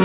[0.00, 0.04] สว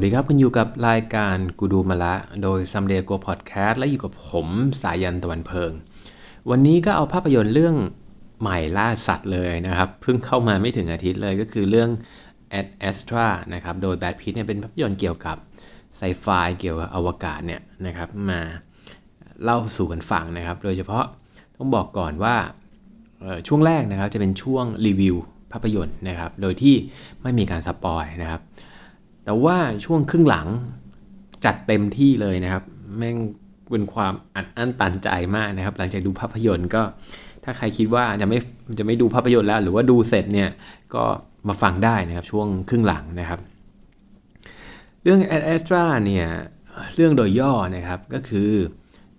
[0.00, 4.48] สดีครับ คุณอยู่กับรายการกูดูมาละ โดย Someday Go Podcast และอยู่กับผม
[4.82, 5.72] สายันตะวันเพิง
[6.50, 7.76] วันนี้ก็เอาภาพยนตร์เรื่อง
[8.40, 11.90] ใหม่ล่าสัตว์เลยนะครับ เพิ่งเข้ามาไม่ถึงอาทิตย์เลยก็คือเรื่อง
[12.60, 15.36] Ad Astra นะครับ โดยแบทพิทเนี่ยเป็นภาพยนตร์เกี่ยวกับ
[15.96, 16.26] ไซไฟ
[16.60, 18.40] เกี่ยวกับอวกาศเนี่ยนะครับมา
[19.44, 21.04] เล่าสู่กันฟังนะครับ โดยเฉพาะ
[21.56, 22.36] ต้องบอกก่อนว่า
[23.46, 25.16] ช่วงแรกนะครับจะเป็นช่วงรีวิว
[25.52, 26.74] ภาพยนตร์นะครับ โดยที่
[27.22, 28.40] ไม่มีการสปอยนะครับ
[29.24, 30.46] แต่ว่าช่วงครึ่งหลัง
[31.44, 32.62] จัดเต็มที่เลยนะครับ
[32.96, 33.16] แม่ง
[33.70, 36.82] เป็นความอัดอั้นตันใจมากนะครับ หลังจากดูภาพยนตร์ก็
[37.44, 38.38] ถ้าใครคิดว่าจะไม่
[38.78, 40.50] จะไม่ดูภาพยนตร์แล้ว หรือว่าดูเสร็จเนี่ย
[40.94, 41.04] ก็
[41.48, 43.40] มาฟังได้นะครับช่วงครึ่งหลังนะครับ
[45.02, 46.26] เรื่อง Ad Astra เนี่ย
[46.94, 48.50] เรื่องโดยย่อนะครับก็คือ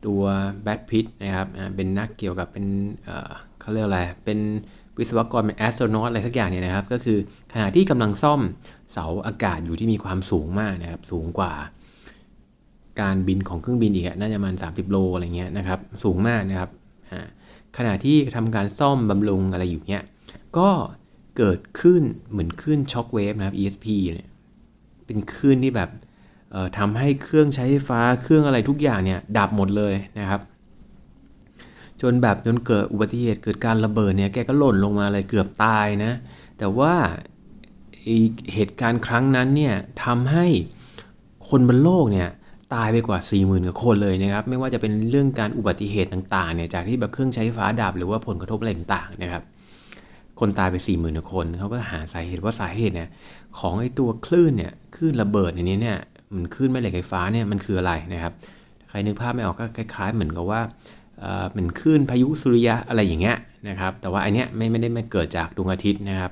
[0.05, 0.21] ตัว
[0.63, 2.65] แบทพิทนะครับเป็นนักเกี่ยวกับเป็น
[3.61, 4.39] เขาเรียกอะไร เป็น
[4.97, 7.17] วิศวกรเป็นแอสโตรนอตอะไรสักอย่างเนี่ยนะครับ ก็คือ
[7.53, 8.41] ขณะที่กำลังซ่อม
[8.91, 11.53] เสาอากาศอยู่ที่มีความสูงมากนะครับ สูงกว่า
[13.01, 16.69] การบินของเครื่องบินอีกน่าจะประมาณ30 โลอะไรเงี้ยนะครับ สูงมากนะครับ
[17.77, 20.03] ขณะที่ทำการซ่อมบำรุงอะไรอยู่เนี้ย
[20.57, 20.69] ก็
[21.37, 24.29] เกิดขึ้นเหมือนขึ้นช็อคเวฟนะครับ ESP เนี่ย
[25.05, 25.89] เป็นคลื่นที่แบบ
[26.77, 30.41] ทำให้เครื่องใช้ไฟฟ้าเครื่องอะไรทุกอย่างเนี่ยดับหมดเลยนะครับ
[32.01, 36.11] จนแบบจนเกิดอุบัติเหตุเกิดการระเบิดเนี่ยแกก็หล่นลงมาเลยเกือบตายนะ
[36.59, 36.93] แต่ว่า
[38.53, 40.45] เหตุการณ์ครั้งนั้นเนี่ยทำให้
[41.49, 42.29] คนบนโลกเนี่ย
[42.75, 49.43] ตายไปกว่า 40,000กว่าคนเลยนะครับ ไม่ว่าจะเป็นเรื่องการอุบัติเหตุต่างๆเนี่ยจากที่แบบเครื่องใช้ไฟฟ้าดับหรือว่าผลกระทบอะไรต่างๆนะครับ
[50.39, 53.09] คนตายไป 40,000กว่าคนเขาก็หาสาเหตุว่าสาเหตุเนี่ย
[53.59, 55.97] ของไอ้ตัวคลื่นเนี่ยคลื่นระเบิดในนี้เนี่ย
[56.35, 58.33] มันคลื่นแม่เหล็กไฟฟ้าเนี่ยมันคืออะไรนะครับ
[58.89, 60.61] ใครนึกภาพไม่ออกก็คล้าย ๆ เหมือนกับว่า
[61.51, 63.37] เหมือนคลื่นพายุสุริยะอะไรอย่างเงี้ย
[63.69, 66.31] นะครับ แต่ว่าอันเนี้ยไม่ไม่ได้มาเกิดจากดวงอาทิตย์นะครับ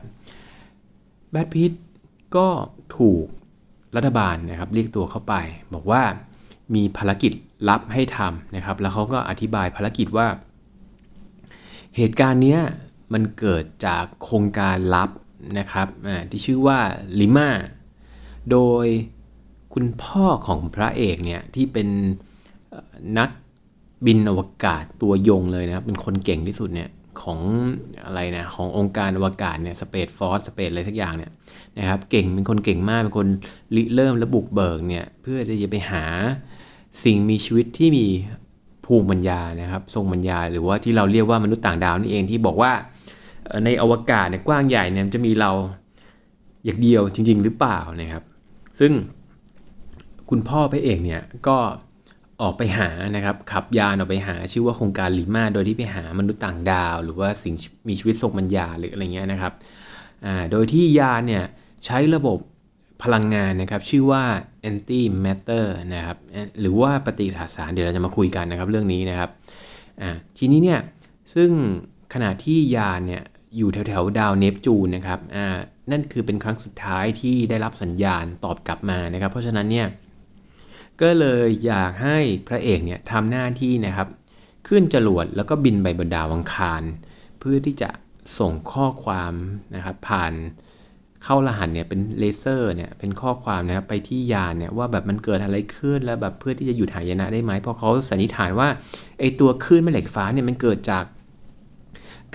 [1.32, 1.74] แบทพิท
[2.36, 2.48] ก็
[2.98, 3.26] ถูก
[3.96, 5.34] รัฐบาลนะครับเรียกตัวเข้าไป
[5.74, 6.04] บอกว่า
[6.76, 7.32] มีภารกิจ
[7.70, 10.28] ลับให้ทำนะครับ แล้วเขาก็อธิบายภารกิจว่า
[11.96, 12.62] เหตุการณ์เนี้ย
[13.14, 15.10] มันเกิดจากโครงการลับ
[15.60, 15.88] นะครับ
[16.32, 16.80] ที่ชื่อว่า
[17.20, 17.50] ลิมา
[18.52, 18.86] โดย
[19.74, 21.88] คุณพ่อของพระเอกเนี่ยที่เป็น
[23.18, 23.30] นัก
[24.06, 26.90] บินอวกาศตัวยงเลยนะครับเป็นคนเก่งที่สุดเนี่ย
[27.22, 27.40] ของ
[28.06, 31.32] อะไรนะขององค์การอวกาศเนี่ยสเปซฟอร์สสเปซอะไรสักอย่างเนี่ย
[31.80, 33.28] นะครับเก่งเป็นคนเก่งมากเป็นคน
[33.76, 36.06] ริเริ่มและบุกเบิกเนี่ยเพื่อจะไปหา
[37.04, 38.06] สิ่งมีชีวิตที่มี
[38.86, 42.72] ภูมิปัญญานะครับทรงปัญญา หรือว่าที่เราเรียกว่ามนุษย์ต่างดาวนี่เองที่บอกว่า
[43.66, 45.52] ในอวกาศเนี่ยกว้างใหญ่เนี่ยจะมีเรา
[46.66, 48.24] อย่างเดียวจริง ๆ หรือเปล่านะครับ
[48.80, 48.92] ซึ่ง
[50.30, 51.58] คุณพ่อพระเอกเนี่ยก็
[52.42, 57.56] ออกไปหานะครับขับยานออกไปหาชื่อว่าโครงการลิมาโดยที่ไปหามนุษย์ต่างดาว หรือว่าสิ่ง
[57.88, 59.54] มีชีวิตทรงปัญญาหรืออะไรเงี้ยนะครับ
[60.52, 61.44] โดยที่ยานเนี่ย
[61.86, 62.38] ใช้ระบบ
[63.04, 64.24] พลังงานนะครับชื่อว่า
[64.70, 66.18] anti matter นะครับ
[66.62, 69.30] หรือว่าปฏิสสารเดี๋ยวเราจะมาคุยกันนะครับเรื่องนี้นะครับ
[70.38, 70.80] ทีนี้เนี่ย
[71.34, 71.50] ซึ่ง
[72.14, 73.24] ขณะที่ยานเนี่ย
[73.58, 75.20] อยู่แถวๆดาวเนปจูนนะครับ
[75.92, 79.88] นั่นคือเป็นครั้งสุดท้ายที่ได้รับสัญญาณตอบกลับมานะครับ เพราะฉะนั้นเนี่ย
[81.02, 82.18] ก็เลยอยากให้
[82.48, 84.08] พระเอกเนี่ยทำหน้าที่นะครับ
[84.68, 86.82] ขึ้นจรวดแล้วก็บินไปบนดาวอังคาร
[87.40, 87.90] เพื่อที่จะ
[88.40, 89.34] ส่งข้อความ
[89.76, 90.34] นะครับ ผ่าน
[91.24, 98.68] เข้ารหัสเนี่ยเป็นเลเซอร์เนี่ยเป็นข้อความนะครับไปที่ยานเนี่ยว่าแบบมันเกิดอะไรขึ้นแล้วแบบเพื่อที่จะหยุดหายนะได้ไหมเพราะเขาสันนิษฐานว่า
[99.20, 101.06] ไอตัวคลื่นแม่เหล็กไฟฟ้าเนี่ยมันเกิดจาก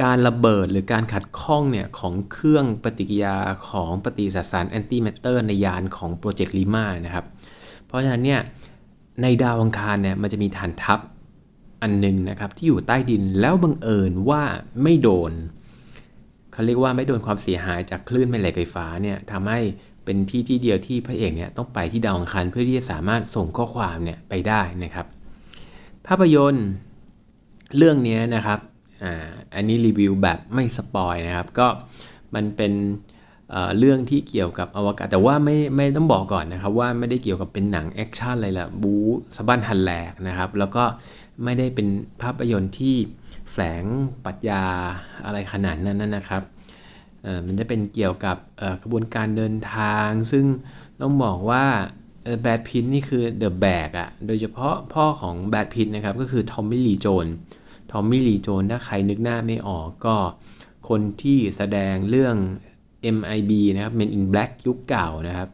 [0.03, 3.37] การระเบิดหรือการขัดข้องเนี่ยของเครื่องปฏิกิริยา
[3.69, 7.27] ของปฏิสสาร antimatter ในยานของโปรเจกต์ลีมานะครับ
[7.95, 8.41] เพราะฉะนั้นเนี่ย
[9.22, 11.00] ในดาวอังคารเนี่ยมันจะมีฐานทัพ
[11.82, 14.43] อันหนึ่งนะครับที่อยู่ใต้ดินแล้วบังเอิญว่า
[14.82, 15.32] ไม่โดน
[16.53, 19.60] เขาเรียกว่าไม่โดนความเสียหายจากคลื่นแม่เหล็กไฟฟ้าเนี่ยทำให้
[20.04, 25.06] เป็นที่ที่เดียวที่พระเอกเนี่ยต้องไปที่ดาวอังคารเพื่อที่จะสามารถส่งข้อความเนี่ยไปได้นะครับ
[26.06, 26.69] ภาพยนตร์
[27.77, 28.59] เรื่องนี้นะครับ
[29.04, 31.66] อ่าอันนี้รีวิวแบบไม่ spoil นะครับ ก็
[32.34, 32.72] มันเป็น
[33.78, 39.04] เรื่องที่เกี่ยวกับอวกาศแต่ว่าไม่ไม่ต้องบอกก่อนนะครับว่าไม่ได้เกี่ยวกับเป็นหนังแอคชั่นอะไรละบู๊
[39.36, 40.84] สบันฮันแหลกนะครับ แล้วก็
[41.45, 41.89] ไม่ได้เป็น
[42.22, 42.95] ภาพยนตร์ที่
[43.53, 43.84] แฝง
[44.24, 44.65] ปรัชญา
[45.24, 46.42] อะไรขนาดนั้นนะครับ
[47.47, 48.36] มันจะเป็นเกี่ยวกับ
[48.83, 50.45] กระบวนการเดินทาง ซึ่ง
[51.00, 51.65] ต้องบอกว่า
[52.42, 57.27] แบดพินนี่คือเดอะแบกอะโดยเฉพาะพ่อของแบดพินนะครับก็คือทอมมี่ลีโจน
[57.92, 60.16] ทอมมี่ลีโจนถ้าใครนึกหน้าไม่ออกก็
[60.89, 62.36] คนที่แสดงเรื่อง
[63.16, 65.48] MIB นะครับ Men in Black ยุคเก่านะครับ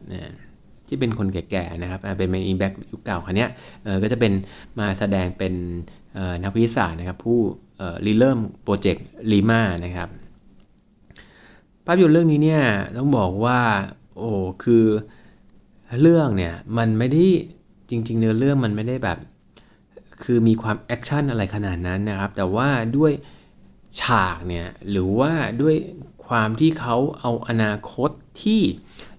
[0.87, 3.47] ที่เป็นคนแก่ๆนะครับเป็น Men in Black ยุคเก่าคันนี้
[4.03, 4.33] ก็จะเป็น
[4.79, 5.53] มาแสดงเป็น
[6.43, 7.39] นักวิทยาศาสตร์นะครับ ผู้
[8.05, 10.09] ริเริ่มโปรเจกต์ลีมานะครับ
[11.85, 12.63] ภาพยนตร์เรื่องนี้เนี่ย
[12.97, 13.59] ต้องบอกว่า
[14.17, 14.29] โอ้
[14.63, 14.85] คือ
[16.01, 17.25] เรื่องเนี่ยมันไม่ได้
[17.89, 19.17] จริง ๆ เนื้อเรื่องมันไม่ได้แบบ
[20.23, 23.11] คือมีความแอคชั่นอะไรขนาดนั้นนะครับ แต่ว่าด้วย
[24.01, 25.31] ฉากเนี่ยหรือว่า
[25.61, 25.75] ด้วย
[26.31, 28.09] ความที่เขาเอาอนาคต
[28.43, 28.61] ที่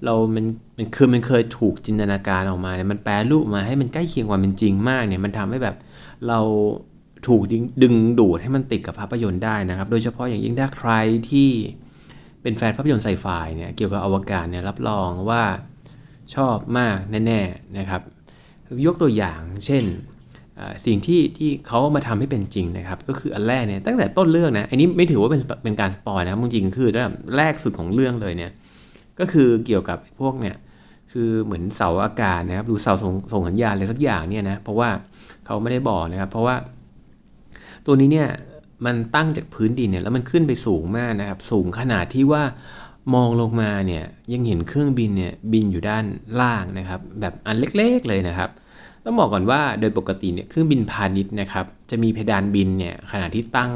[0.05, 5.77] เรามันมันคือมันเคยถูกจินตนาการออกมาเนี่ยมันแปลรูปมาให้มันใกล้เคียงความเป็นจริงมากเนี่ยมันทำให้แบบ
[6.29, 6.41] เรา
[7.27, 7.43] ถูก
[7.83, 10.93] ดึงดูดให้มันติดกับภาพยนตร์ได้นะครับ โดยเฉพาะอย่างยิ่งถ้าใคร
[11.31, 11.51] ที่
[12.43, 13.27] เป็นแฟนภาพยนตร์ไซไฟ
[13.57, 15.43] เนี่ยเกี่ยวกับอวกาศเนี่ยรับรองว่า
[16.35, 18.03] ชอบมากแน่ๆนะครับ
[18.87, 19.85] ยกตัวอย่างเช่น
[20.87, 28.51] สิ่งที่ที่เขามาทำให้เป็นจริงนะครับ ก็คืออันแรกเนี่ยตั้งแต่ต้นเรื่องนะอันนี้ไม่ถือว่าเป็นเป็นการสปอยนะจริงๆคือตั้งแต่แรกสุดของเรื่องเลยเนี่ย
[29.19, 30.57] ก็คือเกี่ยวกับพวกเนี่ย
[31.13, 34.91] คือเหมือนเสาอากาศนะครับดูเสาส่งส่งสัญญาณอะไรสักอย่างเนี่ยนะเพราะว่า
[35.47, 36.57] เขาไม่ได้บอกนะครับ เพราะว่า
[37.87, 38.29] ตัวนี้เนี่ย
[38.87, 42.43] มันตั้งจากพื้นดินเนี่ยแล้วมันขึ้นไปสูงมากนะครับ สูงขนาดที่ว่า
[43.15, 46.05] มองลงมาเนี่ยยังเห็นเครื่องบินเนี่ยบินอยู่ด้าน
[46.41, 48.51] ล่างนะครับ แบบอันเล็กๆเลยนะครับ
[49.05, 53.73] ต้องบอกก่อนว่าโดยปกติเนี่ยเครื่องบินพาณิชย์นะครับจะมีเพดานบินเนี่ยขณะที่ตั้ง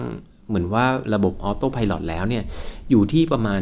[0.49, 0.85] เหมือนว่า
[1.15, 2.45] ระบบ autopilot แล้วเนี่ย
[2.91, 3.61] อยู่ที่ประมาณ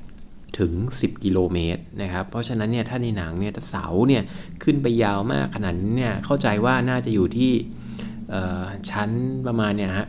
[0.00, 4.22] 8 ถึง 10 กิโลเมตรนะครับเพราะฉะนั้นเนี่ยถ้าในหนังเนี่ยเสาเนี่ย
[4.62, 7.52] ขึ้นไปยาวมากขนาดนี้เนี่ยเข้าใจว่าน่าจะอยู่ที่
[8.90, 9.10] ชั้น
[9.46, 10.08] ประมาณเนี่ยห้า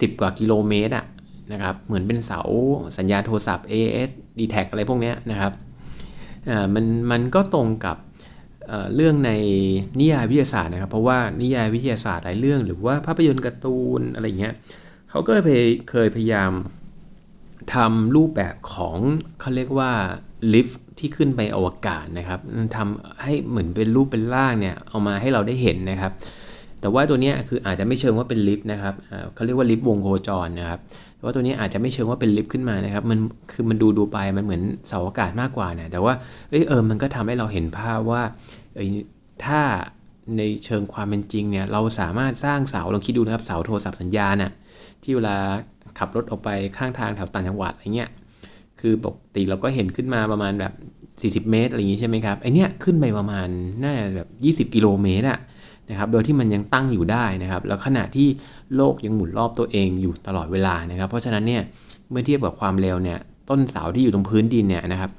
[0.00, 1.06] สิบกว่ากิโลเมตรอะ
[1.52, 2.40] นะครับเหมือนเป็นเสา
[2.98, 5.52] สัญญาณโทรศัพท์ AS d t แทอะไรพวกนี้นะครับ
[6.74, 7.96] มันมันก็ตรงกับ
[8.94, 9.32] เรื่องใน
[10.00, 14.54] นิยายวิทยาศาสตร์นะครับ เพราะว่านิยายวิทยาศาสตร์หลายเรื่อง หรือว่าภาพยนตร์การ์ตูนอะไรเงี้ย
[15.10, 16.52] เขาก็เคยเคยพยายาม
[17.74, 18.98] ทำรูปแบบของ
[19.40, 19.90] เขาเรียกว่า
[20.52, 20.68] ลิฟ
[20.98, 22.40] ที่ขึ้นไปอวกาศนะครับ
[22.76, 26.12] ทำให้เหมือนเป็นรูปเป็นร่างเนี่ยเอามาให้เราได้เห็นนะครับ
[26.80, 28.94] แต่ว่าตัวนี้คืออาจจะไม่เชิงว่าเป็นลิฟต์นะครับ
[29.34, 30.80] เขาเรียกว่าลิฟต์วงโคจรนะครับ
[31.24, 33.18] ว่าตัวนี้อาจจะไม่เชิงว่าเป็นลิฟต์ขึ้นมานะครับ มัน
[33.52, 36.14] คือมันดูดูไปมันเหมือนเสาอากาศมากกว่านะแต่ว่า
[36.50, 38.22] เออเออมันก็ทำให้เราเห็นภาพว่า
[39.44, 39.60] ถ้า
[40.38, 44.52] ในเชิงความเป็นจริงเนี่ยเราสามารถสร้างเสาลองคิดดูนะครับเสาโทรศัพท์สัญญาณน่ะ
[45.02, 45.36] ที่เวลา
[45.98, 48.10] ขับรถออกไปข้างทางแถวต่างจังหวัดอะไรเงี้ย
[48.80, 50.72] คือปกติเราก็เห็นขึ้นมาประมาณแบบ
[51.44, 53.48] 40 เมตรอะไรอย่างงี้ใช่ไหมครับไอเนี้ยขึ้นไปประมาณ
[53.82, 54.28] น่าจะแบบ
[54.70, 55.38] 20 กิโลเมตรอะ
[55.90, 58.28] นะครับโดยที่มันยังตั้งอยู่ได้นะครับ แล้วขณะที่
[58.76, 61.62] โลกยังหมุนรอบตัวเองอยู่ตลอดเวลานะครับ เพราะฉะนั้นเนี่ย
[62.10, 63.18] เมื่อเทียบกับความเร็วเนี่ย
[63.50, 65.10] ต้นเสาที่อยู่ตรงพื้นดินเนี่ยนะครับ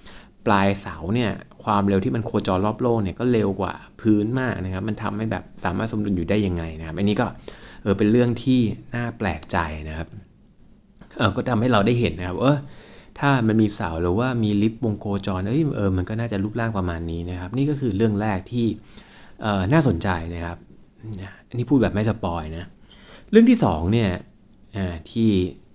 [0.45, 1.31] ปลายเสาเนี่ย
[1.63, 7.25] ความเร็วที่มันโคจรรอบโลกเนี่ยก็เร็วกว่าพื้นมากนะครับ มันทำให้แบบสามารถสมดุลอยู่ได้ยังไงนะครับอันนี้ก็
[7.83, 8.59] เออเป็นเรื่องที่
[8.95, 9.57] น่าแปลกใจ
[9.89, 10.07] นะครับ
[11.17, 12.57] เออก็ทำให้เราได้เห็นนะครับเออ
[13.19, 18.67] ถ้ามันมีเสาหรือว่ามีลิฟต์วงโคจรเอ้ยเออมันก็น่าจะรูปร่างประมาณนี้นะครับ นี่ก็คือเรื่องแรกที่
[19.73, 20.57] น่าสนใจนะครับ
[21.47, 22.65] อันนี้พูดแบบไม่สปอยนะ
[23.31, 24.11] เรื่องที่2เนี่ย
[25.11, 25.29] ที่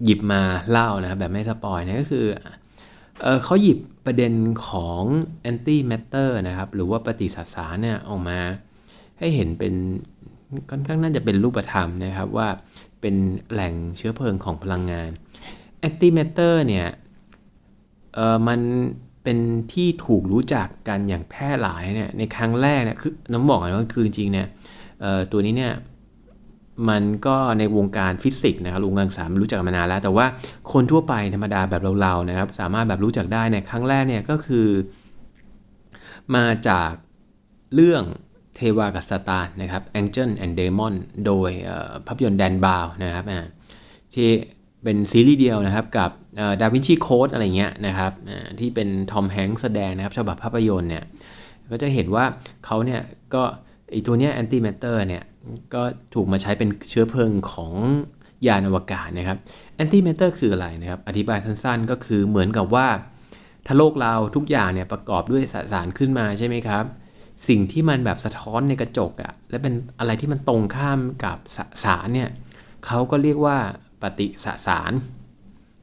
[0.04, 2.26] หยิบมาเล่านะครับแบบไม่สปอยนะก็คือ
[3.20, 4.32] เเขาหยิบประเด็น
[4.68, 5.02] ของ
[5.50, 8.38] anti matter นะครับ หรือว่าปฏิสสารเนี่ยออกมา
[9.18, 9.74] ให้เห็นเป็น
[10.70, 12.48] ค่อนข้างน่าจะเป็นรูปธรรมนะครับว่า
[13.00, 13.14] เป็น
[13.52, 15.10] แหล่งเชื้อเพลิงของพลังงาน
[15.88, 16.88] anti matter เนี่ย
[18.14, 18.60] เออมัน
[19.30, 24.46] เป็นที่ถูกรู้จักกันอย่างแพร่หลายเนี่ยในครั้งแรกเนี่ยคือน้องบอกกันว่าคือจริงเนี่ย
[25.32, 25.72] ตัวนี้เนี่ย
[26.88, 30.26] มันก็ในวงการฟิสิกส์นะครับวงการศึกษารู้จักมานานแล้ว แต่ว่า
[30.72, 34.66] คนทั่วไปธรรมดาแบบเราๆนะครับ สามารถแบบรู้จักได้เนี่ยครั้งแรกเนี่ยก็คือ
[36.34, 36.90] มาจาก
[37.74, 38.02] เรื่อง
[38.54, 40.94] เทวากับซาตานนะครับ Angel and Demon
[41.26, 41.50] โดย
[42.06, 43.24] ภาพยนตร์แดนบราวน์นะครับ
[44.14, 44.28] ที่
[44.84, 46.10] เป็นซีรีส์เดียวนะครับกับ
[46.60, 48.12] Da Vinci Code อะไรเงี้ยนะครับ
[48.60, 51.04] ที่เป็นทอมแฮงค์แสดงนะครับฉบับภาพยนตร์เนี่ย
[51.72, 52.24] ก็จะเห็นว่า
[52.66, 53.00] เขาเนี่ย
[53.34, 53.42] ก็
[53.90, 55.22] ไอตัวเนี้ย antimatter เนี่ย
[55.74, 55.82] ก็
[56.14, 57.74] ถูกมาใช้เป็นเชื้อเพลิงของ
[58.46, 59.38] ยานอวกาศนะครับ
[59.76, 62.88] antimatter คืออะไรนะครับ อธิบายสั้นๆ ก็คือเหมือนกับว่า
[63.66, 66.84] ถ้าโลกเราทุกอย่างเนี่ยประกอบด้วยสสารขึ้นมาใช่ไหมครับ
[67.48, 72.28] สิ่งที่มันแบบสะท้อนในกระจกอะและเป็นอะไรที่มันตรงข้ามกับสสารเนี่ย
[72.86, 73.58] เขาก็เรียกว่า
[74.02, 74.92] ปฏิสสาร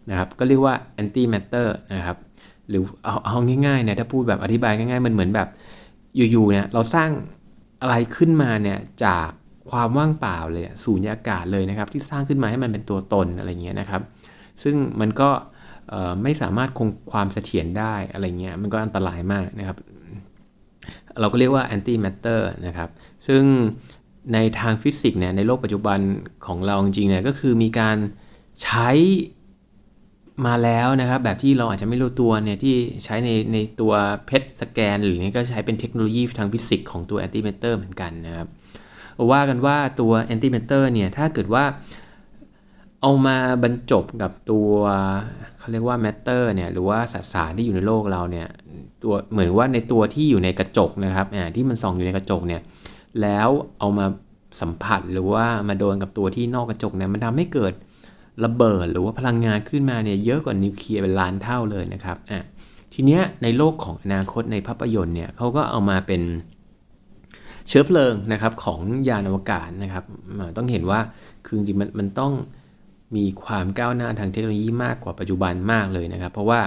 [0.10, 2.18] นะครับก็เรียกว่า antimatter นะครับ
[2.70, 5.48] หรือเอาเอาง่ายๆเนี่ยถ้าพูดแบบอธิบายง่ายๆ มันเหมือนแบบ
[6.32, 7.10] อยู่ๆเนี่ยเราสร้าง
[7.82, 9.30] อะไรขึ้นมาเนี่ยจาก
[9.72, 14.02] ความว่างเปล่าเลยสูญญากาศเลยนะครับ ที่สร้างขึ้นมาให้มันเป็นตัวตนอะไรเงี้ยนะครับ
[14.64, 15.30] ซึ่งมันก็
[16.24, 19.78] ไม่สามารถคงความเสถียรได้อะไรเงี้ยมันก็อันตรายมากนะครับ
[21.20, 22.90] เราก็เรียกว่า anti matter นะครับ
[23.28, 23.44] ซึ่ง
[24.34, 26.00] ในทางฟิสิกส์เนี่ยในโลกปัจจุบัน
[26.46, 27.98] ของเราจริงๆเนี่ยก็คือมีการ
[28.64, 28.90] ใช้
[30.48, 33.94] มาแล้วนะครับ แบบที่เราอาจจะไม่รู้ตัวเนี่ยที่ใช้ในในตัว
[34.28, 38.48] PET scan หรือนี่ก็ใช้เป็นเทคโนโลยีทางฟิสิกส์ของตัว antimatter เหมือนกันนะครับ
[39.32, 41.64] ว่ากันว่าตัว antimatter เนี่ยถ้าเกิดว่า
[43.02, 44.70] เอามาบรรจบกับตัว
[45.58, 48.48] เขาเรียกว่า matter เนี่ยหรือว่าสสารที่อยู่ในโลกเราเนี่ย
[49.04, 52.62] ตัวเหมือนว่าในตัวที่อยู่ในกระจกนะครับที่มันส่องอยู่ในกระจกเนี่ย
[53.22, 53.50] แล้ว
[53.80, 54.06] เอามา
[54.62, 57.74] สัมผัสหรือว่ามาโดนกับตัวที่นอกกระจกเนี่ยมันทำให้เกิด
[58.46, 62.44] ระเบิดหรือว่าพลังงานขึ้นมาเนี่ยเยอะกว่านิวเคลียร์เป็นล้านเท่าเลยนะครับอะ
[62.94, 66.22] ทีเนี้ยในโลกของอนาคตในภาพยนตร์เนี่ยเขาก็เอามาเป็น
[67.68, 70.04] เชื้อเพลิงนะครับของยานอวกาศนะครับ
[70.58, 71.00] ต้องเห็นว่า
[71.46, 72.34] คือจริงมันมันต้อง
[73.16, 76.62] มีความก้าวหน้าทางเทคโนโลยีมากกว่าปัจจุบันมากเลยนะครับ เพราะว่า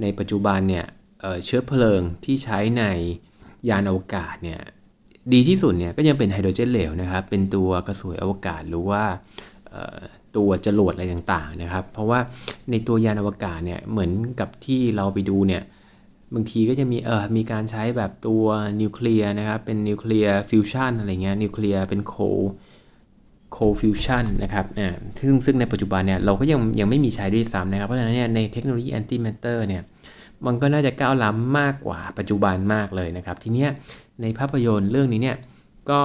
[0.00, 0.84] ในปัจจุบันเนี่ย
[1.44, 2.84] เชื้อเพลิงที่ใช้ใน
[3.68, 4.60] ยานอวกาศเนี่ย
[5.32, 9.02] ดีที่สุดเนี่ยก็ยังเป็นไฮโดรเจนเหลวนะครับ เป็นตัวกระสวยอวกาศหรือว่า
[10.36, 12.18] ตัวจรวดอะไรต่างๆนะครับ เพราะว่า
[12.70, 15.62] ในตัวยานอวกาศเนี่ยเหมือนกับที่เราไปดูเนี่ย
[16.34, 18.44] บางทีก็จะมีเออมีการใช้แบบตัว
[18.80, 22.14] นิวเคลียร์นะครับ เป็นนิวเคลียร์ฟิวชันอะไรเงี้ยนิวเคลียร์เป็นโค
[23.52, 29.82] โคฟิวชันนะครับอ่าซึ่งซึ่งในปัจจุบันเนี่ยเราก็ยังยังไม่มีใช้ด้วยซ้ำนะครับ เพราะฉะนั้นเนี่ยในเทคโนโลยี antimatter เนี่ย
[30.46, 33.70] มันก็น่าจะก้าวล้ำมากกว่าปัจจุบันมากเลยนะครับ ทีเนี้ย
[34.22, 35.38] ในภาพยนตร์เรื่องนี้เนี่ย
[35.90, 36.00] ก็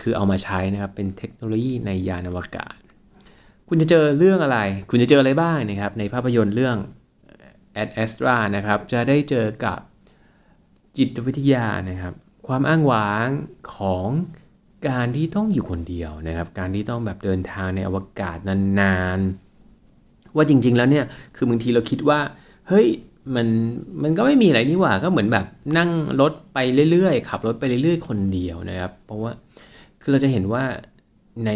[0.00, 2.74] คือเอามาใช้นะครับเป็นเทคโนโลยีในยานอวกาศ
[3.68, 4.58] คุณจะเจอเรื่องอะไร
[4.90, 6.76] คุณจะเจออะไรบ้างนะครับในภาพยนตร์เรื่อง
[7.82, 9.78] Ad Astra นะครับจะได้เจอกับ
[10.96, 12.14] จิตวิทยานะครับ
[12.46, 13.28] ความอ้างว้าง
[13.74, 14.08] ของ
[14.88, 21.04] การที่ต้องอยู่คนเดียวนะครับ การที่ต้องแบบเดินทางในอวกาศนานๆ ว่าจริงๆแล้วเนี่ย
[21.36, 22.20] คือบางทีเราคิดว่า
[22.68, 22.86] เฮ้ย
[23.34, 23.46] มัน
[24.02, 25.46] มันก็ไม่มีอะไรนี่หว่าก็เหมือนแบบ
[25.78, 26.58] นั่งรถไป
[26.90, 29.32] เรื่อยๆขับรถไปเรื่อยๆ คนเดียวนะครับ เพราะว่า
[30.02, 30.64] คือเราจะเห็นว่า
[31.44, 31.50] ใน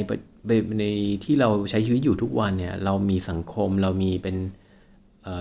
[0.79, 0.85] ใน
[1.25, 4.37] ที่เราใช้ชีวิตอยู่ทุกวันเนี่ย เรามีสังคมเรามีเป็น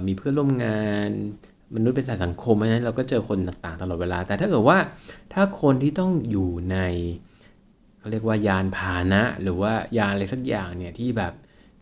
[0.07, 1.09] มีเพื่อนร่วมงาน
[1.75, 4.77] มนุษย์เป็นสายสังคมเพราะนั้นเราก็เจอคนต่างๆตลอดเวลา แต่ถ้าเกิดว่า
[5.33, 6.77] ถ้าคนที่ต้องอยู่ใน
[7.97, 11.33] เขาเรียกว่ายานพาหนะ หรือว่ายานอะไรสักอย่างเนี่ยที่แบบ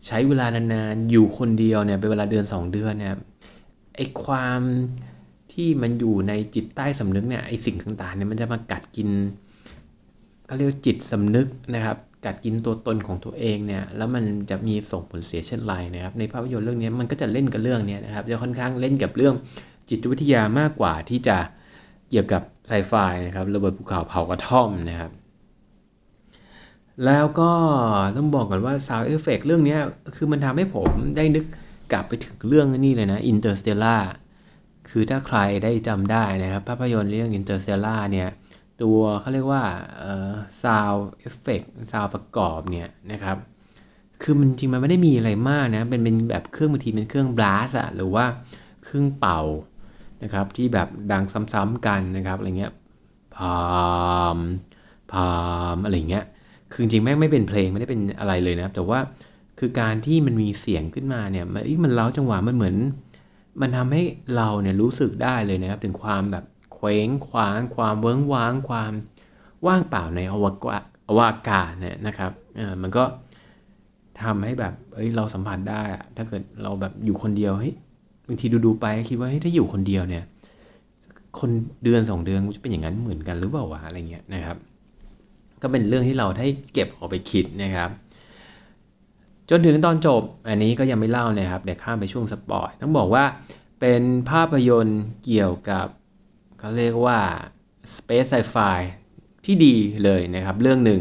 [0.06, 3.14] ใช้เวลานานๆอยู่คนเดียวเนี่ยเป็นเวลาเดือน2 เดือนเนี่ย
[3.96, 4.60] ไอความ
[5.52, 9.08] ที่มันอยู่ในจิตใต้สำนึกเนี่ยไอสิ่งต่างๆเนี่ยมันจะมากัดกิน
[10.48, 11.96] ก็เรียกจิตสำนึกนะครับ
[12.26, 19.34] กัดกินตัวตนของตัวเองเนี่ยแล้วมันจะมีส่งผลเสียเช่นไรนะครับ ในภาพยนตร์เรื่องนี้มันก็จะเล่นกับเรื่องนี้นะครับจะค่อนข้างเล่นกับเรื่อง
[19.90, 21.36] จิตวิทยามากกว่าที่จะ
[22.10, 22.92] เกี่ยวกับไซไฟ
[23.26, 25.10] นะครับระเบิดภูเขาเผากระท่อมนะครับ
[27.04, 27.50] แล้วก็
[28.16, 29.76] ต้องบอกก่อนว่า sound effect เรื่องนี้
[30.16, 31.44] คือมันทำให้ผมได้นึก
[31.92, 33.96] กลับไปถึงเรื่องนี้เลยนะ Interstellar
[34.88, 38.28] คือถ้าใครได้จำได้นะครับ ภาพยนตร์เรื่อง Interstellar เนี่ย
[38.82, 39.64] ตัวเขาเรียกว่า
[39.98, 41.62] เออ sound effect
[41.92, 43.36] sound ประกอบเนี่ยนะครับ
[44.22, 48.24] คือมันจริงมันไม่ได้มีอะไรมากนะเป็นเป็นแบบเครื่องบางทีเป็นเครื่อง brass อะหรือว่า
[48.84, 49.40] เครื่องเป่า
[50.22, 52.72] นะครับที่แบบดังซ้ำๆกันนะครับอะไรเงี้ย
[53.36, 53.56] พา
[54.36, 54.38] ม
[55.12, 55.28] พา
[55.74, 56.24] มอะไรเงี้ย
[56.70, 58.98] คือจริงแม่งไม่เป็นเพลงไม่ได้เป็นอะไรเลยนะแต่ว่า
[59.58, 62.76] คือการที่มันมีเสียงขึ้นมาเนี่ยมันมันเล้าจังหวะมันเหมือน
[63.60, 64.02] มันทำให้
[64.36, 66.44] เราเนี่ยรู้สึกได้เลยนะครับ ถึงความแบบ
[66.74, 68.92] เคว้งคว้าง ความเวิ้งว้าง ความ
[69.66, 73.04] ว่างเปล่าในอวกาศอวกาศเนี่ยนะครับอ่ามันก็
[74.22, 75.82] ทำให้แบบเอ้ยเราสัมผัสได้
[76.16, 77.74] ถ้าเกิดเราแบบอยู่คนเดียวเฮ้ย
[78.26, 80.24] บางทีดูๆไปคิดว่าเฮ้ยถ้าอยู่คนเดียวเนี่ย
[81.40, 81.50] คน
[81.84, 84.56] เดือนสองเดือนจะเป็นอย่างนั้นเหมือนกันหรือเปล่าวะอะไรเงี้ยนะครับ
[85.62, 87.90] ก็เป็นเรื่องที่เราได้เก็บออกไปคิดนะครับ
[89.50, 93.24] จนถึงตอนจบ อันนี้ก็ยังไม่เล่านะครับเดี๋ยวข้ามไปช่วงสปอยต้องบอกว่า
[93.80, 95.86] เป็นภาพยนตร์เกี่ยวกับ
[96.58, 97.18] เขาเรียกว่า
[97.94, 98.78] Space Sci-Fi
[99.44, 101.00] ที่ดีเลยนะครับเรื่องหนึ่ง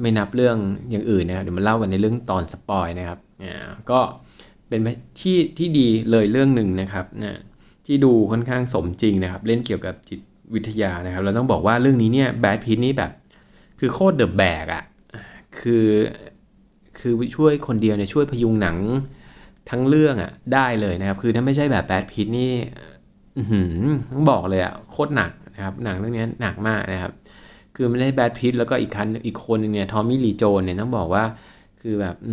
[0.00, 0.56] ไม่นับเรื่อง
[0.90, 3.54] อย่างอื่นนะครับเดี๋ยวมาเล่ากันในเรื่องตอน spoil นะครับอ่า
[3.90, 4.00] ก็
[4.68, 4.80] เป็น
[5.20, 7.38] ที่ที่ดีเลยเรื่องหนึ่งนะครับนะ
[7.86, 10.20] ที่ดูค่อนข้างสมจริงนะครับ เล่นเกี่ยวกับจิต
[10.54, 13.10] วิทยานะครับ เราต้องบอกว่าเรื่องนี้เนี่ยแบรดพิตต์นี่แบบ
[13.80, 14.84] คือโคตรเดอะแบกอะ
[15.60, 15.86] คือ
[17.00, 18.76] คือช่วยคนเดียวเนี่ยช่วยพยุงหนัง
[19.70, 22.52] ทั้งเรื่องอะ่ะได้เลยนะครับ คือถ้าไม่ใช่แบบแบรดพิตต์นี่
[24.12, 27.12] ต้องบอกเลยอะ่ะโคตรหนักนะครับ หนังเรื่องนี้หนักมากนะครับ
[27.74, 31.24] คือไม่ได้แบดพิทแล้วก็อีกคันอีกคนนึงเนี่ยทอมมี่ลีโจนเนี่ยต้องบอกว่า
[31.80, 32.30] คือแบบอ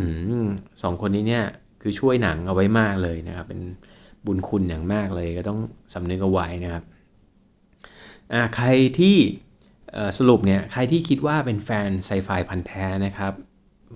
[0.81, 1.43] สองคนนี้เนี่ย
[1.81, 3.61] คือช่วยหนังเอาไว้มากเลยนะครับ เป็น
[4.25, 5.59] บุญคุณอย่างมากเลยก็ต้อง
[5.93, 6.83] สำนึกเอาไว้นะครับ
[8.33, 8.67] อ่าใคร
[8.99, 9.15] ที่
[10.17, 13.33] สรุปเนี่ยใครที่คิดว่าเป็นแฟนไซไฟพันแท้นะครับ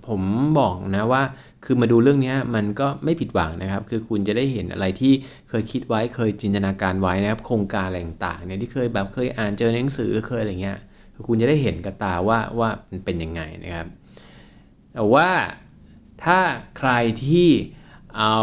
[0.08, 0.22] ผม
[0.58, 1.22] บอกนะว่า
[1.64, 5.12] คือมาดูเรื่องนี้มันก็ไม่ผิดหวังนะครับ คือคุณจะได้เห็นอะไรที่
[5.48, 10.78] เคยคิดไว้เคยจินตนาการไว้นะครับ โครงการอะไรต่างๆเนี่ยที่เคยแบบเคยอ่านเจอในหนังสือหรือเคยอะไรเงี้ย
[11.14, 13.88] คือคุณจะได้เห็นกับตาว่าว่ามันเป็นยังไงนะครับ
[14.94, 15.28] แต่ว่า
[16.24, 16.38] ถ้า
[16.78, 16.90] ใคร
[17.24, 17.48] ที่
[18.18, 18.38] เอา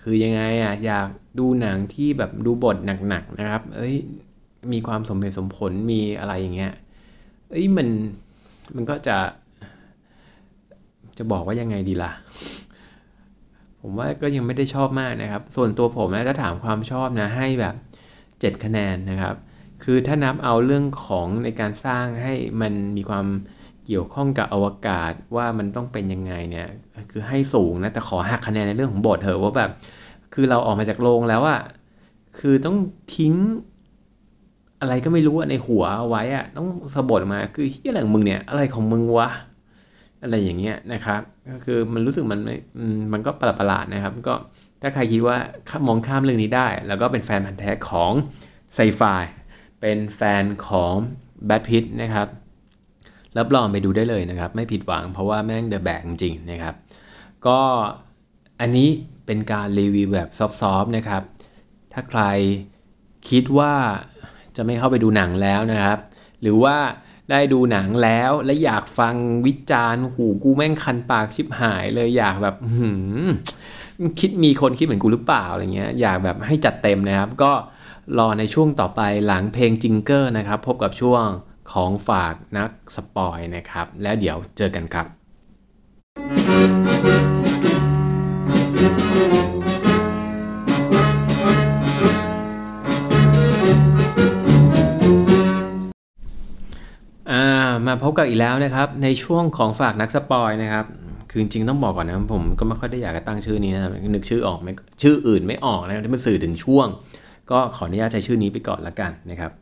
[0.00, 1.08] คือยังไงอะอยาก
[1.38, 2.76] ดูหนังที่แบบดูบท
[3.08, 3.94] หนักๆนะครับ เอ้ย
[4.72, 6.72] มีความสมเหตุสมผลมีอะไรอย่างเงี้ย
[7.50, 7.88] เอ้ยมัน
[8.74, 9.16] มันก็จะ
[11.18, 12.12] จะบอกว่ายังไงดีล่ะ
[13.80, 17.74] ผมว่าก็ยังไม่ได้ชอบมากนะครับ ส่วนตัวผมนะถ้าถามความชอบนะให้แบบ
[18.18, 19.34] 7 คะแนนนะครับ
[19.82, 23.26] คือถ้านับเอาเรื่องของในการสร้างให้มันมีความ
[23.86, 26.68] เกี่ยวข้องกับอวกาศว่ามันต้องเป็นยังไงเนี่ย
[27.10, 29.70] คือให้สูงนะแต่ขอหักคะแนนในเรื่องของบทเถอะว่าแบบ
[30.34, 31.60] คือเราออกมาจากโรงแล้วอะ
[32.38, 32.76] คือต้อง
[33.16, 33.34] ทิ้ง
[34.80, 39.28] อะไรก็ไม่รู้ในหัวเอาไว้อะต้องสะบดมาคือที่อะไรของมึงเนี่ย อะไรของมึงวะ
[40.22, 41.20] อะไรอย่างเงี้ยนะครับ
[41.50, 42.56] ก็คือมันรู้สึกมันไม่
[43.12, 44.34] มันก็ประหลาดๆนะครับ ก็
[44.82, 45.36] ถ้าใครคิดว่า
[45.86, 48.12] มองข้ามเรื่องนี้ได้ แล้วก็เป็นแฟนพันธ์แท้ของ
[48.74, 49.02] ไซไฟ
[49.80, 50.94] เป็นแฟนของ
[51.46, 52.28] แบทพิทนะครับ
[53.38, 56.74] รับรองไปดูได้เลยนะครับ ไม่ผิดหวังเพราะว่าแม่งเดอะแบกจริงๆนะครับ
[57.46, 57.60] ก็
[58.60, 58.88] อันนี้
[59.26, 60.40] เป็นการรีวิวแบบซ
[60.72, 61.22] อฟๆนะครับ
[61.92, 62.22] ถ้าใคร
[63.30, 63.72] คิดว่า
[64.56, 65.98] จะไม่เข้าไปดูหนังแล้วนะครับ
[66.42, 66.76] หรือว่า
[67.30, 69.14] ได้ดูหนังแล้วและอยากฟัง
[69.46, 72.90] วิจารณ์หูกูแม่งคันปากชิบหายเลยอยากแบบหื
[73.26, 73.28] ม
[74.20, 77.52] คิดมีคนคิดเหมือนกูหรือเปล่าอะไรเงี้ยอยากแบบให้จัดเต็มนะครับ ก็
[78.18, 81.24] รอในช่วงต่อไปหลังเพลงจิงเกอร์นะครับ พบกับช่วง
[81.72, 85.06] ของฝากนักสปอยนะครับ แล้วเดี๋ยวเจอกันครับ
[97.86, 100.84] มาพบกันอีกแล้วนะครับในช่วงของฝากนัก spoil นะครับ
[101.30, 103.82] คือจริงต้องบอกก่อนนะผมก็ไม่ค่อยได้อยากจะตั้งชื่อนี้นะ
[104.14, 106.86] นึกชื่อออกไม่ชื่ออื่นไม่ออกนะที่มันสื่อถึงช่วง
[107.50, 109.52] ก็ขออนุญาตใช้ชื่อนี้ไปก่อนละกันนะครับ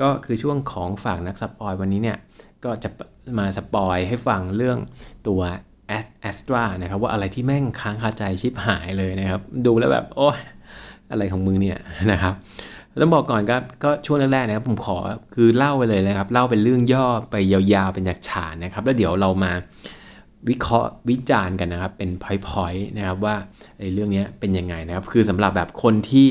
[0.00, 2.18] ก็คือช่วงของฝากนัก spoil วันนี้เนี่ย
[2.64, 2.88] ก็จะ
[3.38, 4.78] มา spoil ให้ฟังเรื่อง
[5.28, 5.40] ตัว
[6.20, 10.28] Ad Astra นะครับว่าอะไรที่แม่งค้างคาใจชิบหายเลยนะครับ ดูแล้วแบบโอ้
[11.10, 11.78] อะไรของมึงเนี่ย
[12.12, 12.34] นะครับ
[13.02, 14.96] ต้องบอกก่อนก็ก็ช่วงแรกๆนะครับผมขอ
[15.34, 19.52] คือเล่าไปเลยนะครับ เล่าเป็นเรื่องย่อไปยาวๆเป็นจากฉานนะครับ แล้วเดี๋ยวเรามา
[20.48, 22.24] วิเคราะห์วิจารณ์กันนะครับ เป็นพ
[22.62, 23.34] อยต์นะครับว่า
[23.78, 26.28] ไอ้เรื่องนี้เป็นยังไงนะครับ คือสำหรับแบบคนที่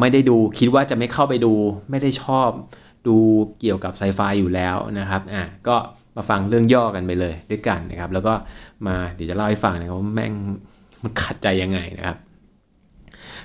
[0.00, 1.52] ไม่ได้ดูคิดว่าจะไม่เข้าไปดู
[1.90, 2.48] ไม่ได้ชอบ
[3.08, 3.16] ดู
[3.60, 5.76] เกี่ยวกับไซไฟอยู่แล้วนะครับอะก็
[6.16, 8.34] มาฟังเรื่องย่อกันไปเลยด้วยกันนะครับ แล้วก็
[8.86, 10.32] มาเดี๋ยวจะเล่าให้ฟังนะครับว่าแม่ง
[11.02, 12.16] มันขัดใจยังไงนะครับ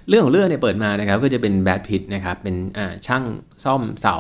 [0.10, 2.56] เรื่องของเรื่องเนี่ยเปิดมานะครับก็จะเป็นแบทพิทนะครับเป็น
[3.08, 3.24] ช่าง
[3.64, 4.18] ซ่อมเสา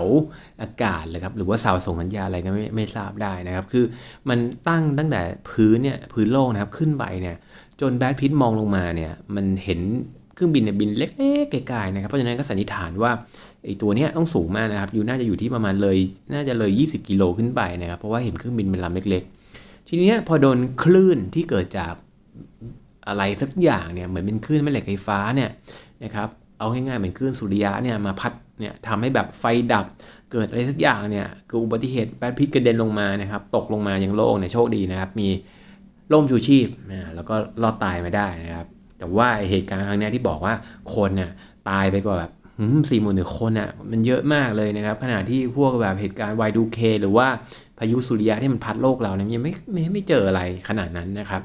[0.61, 3.85] อากาศเลยครับหรือว่าเสาส่งสัญญาอะไรก็ไม่ไม่ทราบได้นะครับ คือ
[4.29, 7.35] มันตั้งตั้งแต่พื้นเนี่ยพื้นโล่งนะครับขึ้นไปเนี่ย
[7.81, 9.79] จนแบทพิทมองลงมาเนี่ยมันเห็น
[10.35, 11.07] เครื่องบินเนี่ยบินเล็
[11.43, 13.11] กๆไกลๆนะครับเพราะฉะนั้นก็สันนิษฐานว่า
[13.65, 15.97] ไอตัวเนี้ยต้องสูงมากนะครับอยู่น่าจะอยู่ที่ประมาณเลย
[16.33, 19.23] น่าจะเลย 20 กิโลขึ้นไปนะครับเพราะว่าเห็นเครื่องบินเป็นลำเล็ก
[19.57, 21.93] ๆ ทีนี้พอโดนคลื่นที่เกิดจาก
[23.07, 25.49] อะไรสักอย่างเนี่ยเหมือนเป็นคลื่นแม่เหล็กไฟฟ้าเนี่ย
[26.03, 29.85] นะครับเอาง่ายๆเหมือนคลื่นสุริยะเนี่ยมาพัดเนี่ยทำให้แบบไฟดับ
[30.31, 35.27] เกิดอะไรสักอย่างเนี่ยเกิดอุบัติเหตุแบดพิษกระเด็นลงมานะครับตกลงมาอย่างโล่งเนี่ยโชคดีนะครับ มี
[36.11, 40.53] ร่มชูชีพนะแล้วก็รอดตายมาได้นะครับ แต่ว่าเหตุการณ์ครั้งนี้ที่บอกว่า
[40.95, 41.29] คนเนี่ย
[41.69, 42.31] ตายไปกว่าแบบ
[42.89, 47.27] สี่หมื่นหนึ่งคนอะมันเยอะมากเลยนะครับ ขณะที่พวกแบบเหตุการณ์ Y2K หรือว่า
[47.79, 51.41] พายุสุริยะที่มันพัดโลกเราเนี่ยยังไม่ไม่ไม่เจออะไรขนาดนั้นนะครับ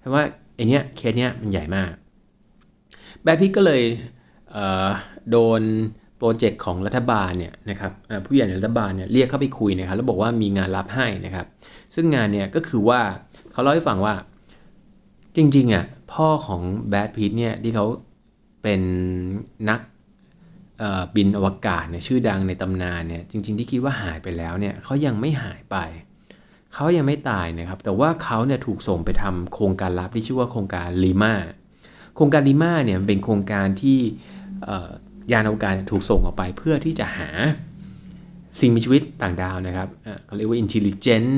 [0.00, 0.22] เพราะว่า
[0.60, 1.92] ไอเนี้ยเคสเนี้ยมันใหญ่มาก
[3.22, 3.82] แบทพิกก็เลย
[4.52, 5.62] เโดน
[6.16, 7.92] โปรเจกต์ของรัฐบาลเนี่ยนะครับ
[8.26, 11.46] ผู้ใหญ่ในรัฐบาลเนี่ยเรียกเข้าไปคุยนะครับแล้วบอกว่ามีงานรับให้นะครับ
[11.94, 13.00] ซึ่งงานเนี่ยก็คือว่า
[13.52, 14.14] เขาเล่าให้ฟังว่า
[15.36, 17.86] จริงๆอะพ่อของแบทพิทเนี่ยที่เขา
[18.62, 18.80] เป็น
[19.70, 19.80] นัก
[21.16, 25.76] บินอวกาศเนี่ยชื่อดังในตำนานเนี่ยจริง ๆ ที่คิดว่าหายไปแล้วเนี่ยเขายังไม่หายไป
[26.74, 31.34] เขายังไม่ตายนะครับ แต่ว่าเขาเนี่ยถูกส่งไปทำโครงการลับที่ชื่อว่าโครงการลีมา
[32.16, 33.98] โครงการลีมาเนี่ยเป็นโครงการที่
[35.32, 37.28] ยานอวกาศถูกส่งออกไปเพื่อที่จะหา
[38.60, 39.88] สิ่งมีชีวิตต่างดาวนะครับ
[40.26, 41.30] เขาเรียกว่า intelligent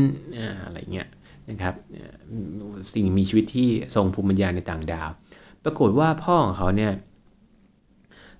[0.64, 1.08] อะไรเงี้ย
[1.50, 1.74] นะครับ
[2.94, 5.10] สิ่งมีชีวิตที่ทรงภูมิปัญญาในต่างดาว
[5.64, 6.92] ปรากฏว่าพ่อของเขาเนี่ย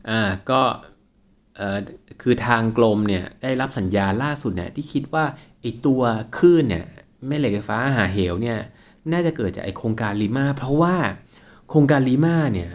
[0.08, 0.62] อ่าก็
[2.22, 5.24] คือทางกรมเนี่ยได้รับสัญญาณล่าสุดเนี่ยที่คิดว่า
[5.62, 6.00] ไอตัว
[6.36, 6.84] คลื่นเนี่ย
[7.26, 8.58] แม่เหล็กไฟฟ้าห่าเหวเนี่ย
[9.12, 10.96] น่าจะเกิดจากไอโครงการลีมาเพราะว่า
[11.68, 12.70] โครงการลีมาเนี่ย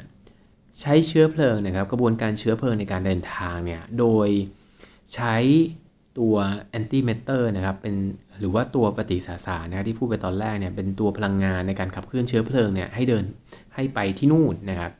[0.79, 4.29] ใช้เชื้อเพลิงนะครับกระบวนการเชื้อเพลิงในการเดินทางเนี่ยโดย
[5.13, 5.35] ใช้
[6.19, 6.35] ตัว
[6.69, 7.95] antimatter นะครับเป็น
[8.39, 13.23] หรือว่าตัวปฏิสสารนะครับที่พูดไปตอนแรกเนี่ยเป็นตัวพลังงานในการขับเคลื่อนเชื้อเพลิงเนี่ยให้เดิน
[13.75, 14.91] ให้ไปที่นู่นนะครับ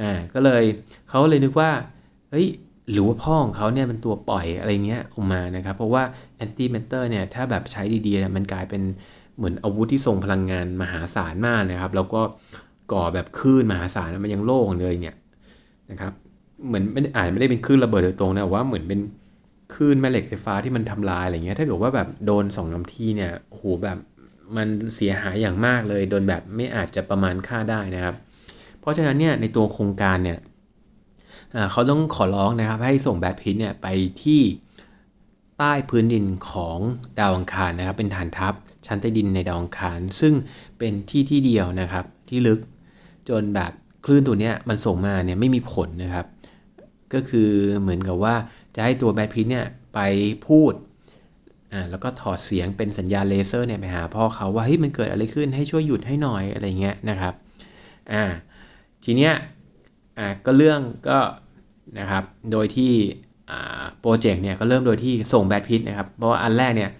[0.00, 0.62] อ่าก็เลย
[1.08, 1.70] เขาเลยนึกว่า
[2.30, 2.46] เฮ้ย
[2.90, 6.02] หรือว่าพ่อของเขาเนี่ยเป็นตัวปล่อยอะไรเงี้ยออกมานะครับ เพราะว่า
[6.36, 8.82] antimatter เนี่ยถ้าแบบใช้ดีๆเนี่ยมันกลายเป็น
[9.36, 12.20] เหมือนอาวุธที่ทรงพลังงานมหาศาลมากนะครับ แล้วก็
[12.92, 15.16] ก่อแบบคลื่นมหาศาลมันยังโล่งเลยเนี่ย
[15.90, 16.12] นะครับ
[16.66, 19.00] เหมือนไม่อาจไม่ได้เป็นคลื่นระเบิดโดยตรงนะว่าเหมือนเป็น
[19.74, 23.98] คลื่นแม่เหล็กไฟฟ้าที่มันทำลายอะไรเงี้ยถ้าเกิดว่าแบบโดนสองน้ำที่เนี่ยโหแบบ
[24.56, 28.14] มันเสียหายอย่างมากเลย โดนแบบไม่อาจจะประมาณค่าได้นะครับ
[28.80, 30.38] เพราะฉะนั้นเนี่ยในตัวโครงการเนี่ย
[31.72, 33.86] เขาต้องขอร้องนะครับให้ส่งแบทพิทเนี่ยไป
[34.22, 34.40] ที่
[35.58, 36.78] ใต้พื้นดินของ
[37.18, 38.54] ดาวอังคารนะครับ เป็นฐานทัพ
[38.86, 40.34] ชั้นใต้ดินในดาวอังคาร ซึ่ง
[40.78, 42.60] เป็นที่ที่เดียวนะครับที่ลึก
[43.28, 43.72] จนแบบ
[44.04, 46.26] คลื่นตัวเนี้ยมันส่งมาเนี่ยไม่มีผลนะครับ
[47.14, 48.34] ก็คือเหมือนกับว่า
[48.74, 50.00] จะให้ตัวแบทพิทเนี่ยไป
[50.46, 50.72] พูด
[51.72, 57.34] อ่าแล้วก็ถอดเสียงเป็นสัญญาณเลเซอร์เนี่ยไปหาพ่อเขาว่าเฮ้ยมันเกิดอะไรขึ้นให้ช่วยหยุดให้หน่อยอะไรเงี้ยนะครับ
[58.12, 58.24] อ่า
[59.04, 59.32] ทีเนี้ย
[60.18, 61.18] อ่าก็เรื่องก็
[61.98, 62.92] นะครับ โดยที่
[64.00, 66.90] โปรเจกต์เนี่ยก็เริ่มโดยที่ส่งแบทพิทนะครับ เพราะว่าอันแรกเนี่ย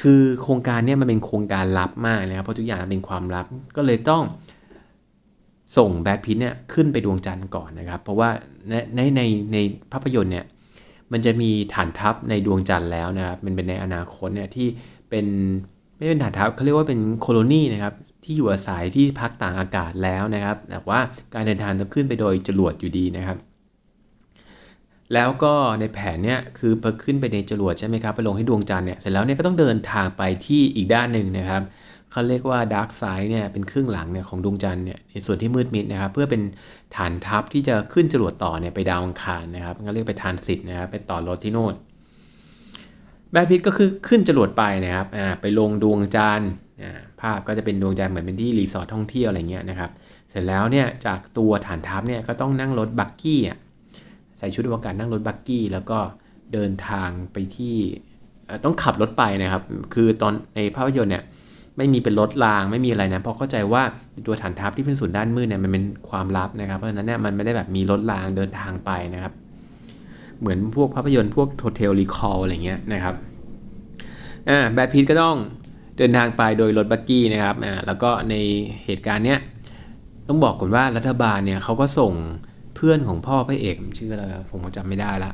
[0.00, 4.22] คือโครงการเนี่ยมันเป็นโครงการลับมากนะครับ เพราะทุกอย่างเป็นความลับ ก็เลยต้อง
[5.76, 8.30] ส่งแบทพิทเนี่ยขึ้นไปดวงจันทร์ก่อนนะครับ เพราะว่า
[8.68, 9.56] ในในในใน
[9.92, 10.46] ภาพยนตร์เนี่ย
[11.12, 14.66] มันจะมีฐานทัพในดวงจันทร์แล้วนะครับ มันเป็นในอนาคตเนี่ยที่
[15.10, 15.26] เป็น
[15.96, 21.00] ไม่เป็นฐานทัพเขาเรียกว่าเป็น colony นะครับที่อยู่อาศัยที่พักตากอากาศแล้วนะครับ แต่ว่า
[21.34, 23.38] การเดินทางต้องขึ้นไปโดยจรวดอยู่ดีนะครับ
[25.14, 31.62] แล้วก็ในแผนเนี่ยคือพอขึ้นไปในจรวดใช่ไหมครับไปลงที่ดวงจันทร์เนี่ยเสร็จแล้วเนี่ยก็ต้องเดินทางไปที่อีกด้านหนึ่งนะครับ
[32.10, 36.42] เขาเรียกว่า dark side เนี่ยเป็นครึ่งหลังเนี่ยของดวงจันทร์เนี่ยในส่วนที่มืดมิดนะครับเพื่อเป็น
[36.96, 41.74] ฐานทัพที่จะขึ้นจรวดต่อเนี่ยไปดาวอังคารนะครับเขาเรียกไป transit นะครับไปต่อรถที่โน่น
[43.30, 46.50] แบรดพิตต์ก็คือขึ้นจรวดไปนะครับอ่าไปลงดวงจันทร์
[46.82, 49.90] อ่าภาพก็จะเป็นดวงจันทร์เหมือนเป็นที่รีสอร์ทท่องเที่ยวอะไรเงี้ยนะครับ
[50.30, 53.58] เสร็จแล้วเนี่ยจากตัวฐานทัพเนี่ยก็ต้องนั่งรถ buggy อะ
[54.40, 55.98] ใส่ชุดอวกาศนั่งรถ buggy แล้วก็
[56.52, 57.76] เดินทางไปที่
[58.64, 59.62] ต้องขับรถไปนะครับ
[59.94, 61.24] คือตอนในภาพยนตร์เนี่ย
[61.76, 63.82] ไม่มีเป็นรถรางไม่มีอะไรนะเพราะเข้าใจว่า
[64.26, 69.32] ตัวฐานทัพที่เป็นศูนย์ด้านมืดเนี่ยมันเป็นความลับนะครับ เพราะฉะนั้นเนี่ยมันไม่ได้แบบมีรถรางเดินทางไปนะครับ
[70.40, 73.14] เหมือนพวกภาพยนตร์พวก Total Recall อะไรเงี้ยนะครับ
[74.48, 75.36] อ่าแบรดพิตต์ก็ต้อง
[75.98, 78.34] เดินทางไปโดยรถ buggy นะครับอ่าแล้วก็ใน
[78.84, 79.38] เหตุการณ์เนี้ย
[80.28, 82.12] ต้องบอกก่อนว่ารัฐบาลเนี่ยเขาก็ส่ง
[82.80, 85.32] เพื่อนของพ่อพระเอกชื่ออะไรผมจำไม่ได้ละ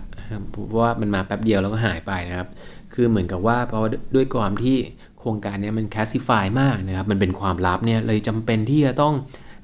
[0.51, 2.49] เพราะว่ามันมาแป๊บเดียวแล้วก็หายไปนะครับ
[2.95, 3.83] คือเหมือนกับว่าเพราะ
[4.15, 4.77] ด้วยความที่
[5.19, 9.15] โครงการนี้มัน classified มากนะครับ มันเป็นความลับเนี่ยเลยจำเป็นที่จะต้อง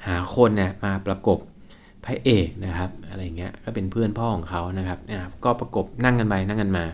[0.07, 1.39] หาคนเนี่ยมาประกบ
[2.05, 6.85] พระเอกนะครับอะไรเงี้ยก็เป็นเพื่อนพ่อของเขานะครับนะก็ประกบนั่งกันไปนั่งกันมา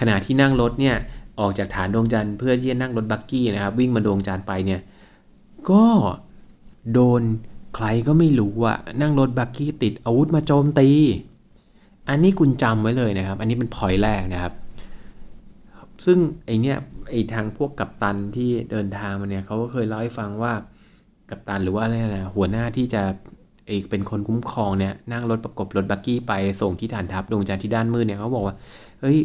[0.00, 0.96] ขณะที่นั่งรถเนี่ย
[1.40, 4.80] ออกจากฐานดวงจันทร์เพื่อที่จะนั่งรถบักกี้นะครับ วิ่งมาดวงจันทร์ไปเนี่ย
[5.70, 5.84] ก็
[6.92, 7.22] โดน
[7.74, 10.88] ใครก็ไม่รู้ว่านั่งรถบักกี้ติดอาวุธมาโจมตี
[12.08, 14.52] อันนี้คุณจำไว้เลยนะครับ อันนี้เป็นพอยแรกนะครับ
[16.04, 16.76] ซึ่งไอเนี้ย
[17.10, 20.52] ไอทางพวกกัปตันที่เดินทางมาเนี่ยเขาก็เคยเล่าให้ฟังว่า
[21.30, 23.02] กัปตันหรือว่าอะไรนะหัวหน้าที่จะ
[23.66, 28.54] เอกเป็นคนคุ้มครองเนี่ยนั่งรถประกบรถบักกี้ไปส่งที่ฐานทัพดวงจันทร์ที่ด้านมืดเนี่ยเขาบอกว่า
[29.00, 29.18] เฮ้ย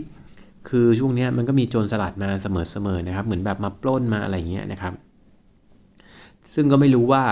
[0.69, 2.47] คือช่วงนี้มันก็มีโจรสลัดมาเส
[2.86, 4.93] มอๆนะครับ เหมือนแบบมาปล้นมาอะไรเงี้ยนะครับ
[6.53, 7.23] ซึ่งก็ไม่รู้ว่า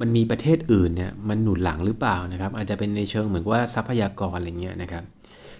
[0.00, 5.04] มันมีประเทศอื่นเนี่ยมันหนุนหลังหรือเปล่านะครับ อาจจะเป็นในเชิงเหมือนว่าทรัพยากรอะไรเงี้ยนะครับ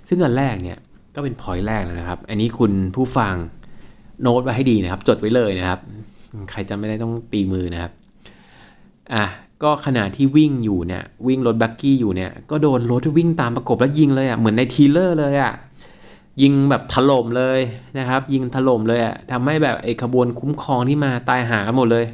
[0.09, 0.79] ซึ่งอันแรกเนี่ย
[1.15, 3.35] ก็เป็นพอยต์แรกนะครับ อันนี้คุณผู้ฟัง
[4.23, 5.79] โน้ตไว้ให้ดีนะครับ จดไว้เลยนะครับ
[6.51, 7.93] ใครจำไม่ได้ต้องตีมือนะครับ
[9.15, 9.25] อะ
[9.63, 15.53] ก็ขณะที่วิ่งอยู่เนี่ยวิ่งรถ buggy อยู่เนี่ยก็โดนรถที่วิ่งตามประกบแล้วยิงเลยอะเหมือนใน trailer เลยอะ
[16.43, 17.61] ยิงแบบถล่มเลย
[17.99, 22.05] นะครับ ยิงถล่มเลยอะทำให้แบบไอ้ขบวนคุ้มครองที่มาตายห่ากันหมดเลย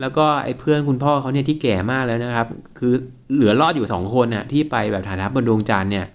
[0.00, 2.92] แล้วก็ไอ้เพื่อนคุณพ่อเขาเนี่ยที่แก่มากแล้วนะครับ คือ
[3.34, 6.06] เหลือรอดอยู่สองคนน่ะที่ไปแบบฐานอะบนดวงจันทร์เนี่ย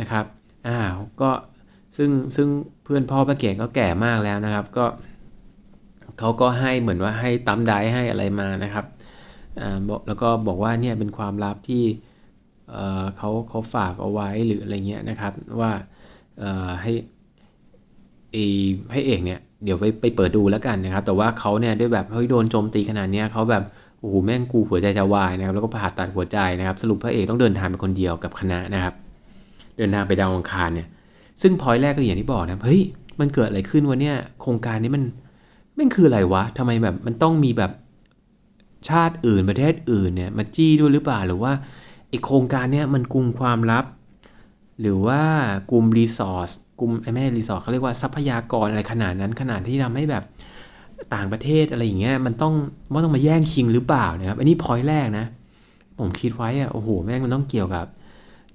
[0.00, 0.24] นะครับ
[0.68, 1.30] อ้าวก็
[1.96, 2.48] ซึ่งซึ่ง
[2.84, 4.86] เพื่อนพ่อพระเก่งก็แก่มากแล้วนะครับ ก็
[6.18, 8.84] เขาก็ให้เหมือนว่าให้ตั้มได้ให้อะไรมานะครับ
[9.60, 11.82] อ่าบอกแล้วก็บอกว่าเนี่ยเป็นความลับที่
[12.70, 15.72] เเขาเขาฝากเอาไว้หรืออะไรเงี้ยนะครับ ว่า
[16.82, 16.92] ให้
[18.32, 18.44] ไอ้
[18.92, 23.64] ให้เอกเนี่ยเดี๋ยวไปไปเปิดดูแล้วกันนะครับ แต่ว่าเขาเนี่ยด้วยแบบเฮ้ยโดนโจมตีขนาดนี้เขาแบบ
[24.00, 28.94] โอ้โหแม่งกูหัวใจจะวายนะครับแล้วก็ผ่าตัดหัวใจนะครับ สรุปพระเอกต้องเดินทางไปคนเดียวกับคณะนะครับ
[29.76, 30.88] เดินทางไปดาวอังคารเนี่ย
[31.42, 32.82] ซึ่งพอยแรกก็อย่างที่บอกนะเฮ้ย
[33.20, 35.04] มันเกิดอะไรขึ้นวะเนี่ยโครงการนี้มัน
[35.78, 37.72] มันคืออะไรวะทำไมแบบมันต้องมีแบบ
[38.88, 41.52] ชาติอื่นประเทศอื่นเนี่ยมาจี้ด้วยหรือเปล่าหรือว่า
[42.08, 43.84] ไอโครงการเนี้ยมันกลุ่มความลับ
[44.80, 45.22] หรือว่า
[45.70, 50.24] กลุ่มรีซอส กลุ่มไอแม่รีสอร์ทเขาเรียกว่าทรัพยากรอะไรขนาดนั้นขนาดที่ทำให้แบบ
[51.14, 52.54] ต่างประเทศอะไรอย่างเงี้ยมันต้อง
[52.92, 55.26] มันต้องมาแย่งชิงหรือเปล่านะครับ อันนี้พอยแรกนะ
[55.98, 57.86] ผมคิดไว้อะโอ้โหแม่งมันต้องเกี่ยวกับ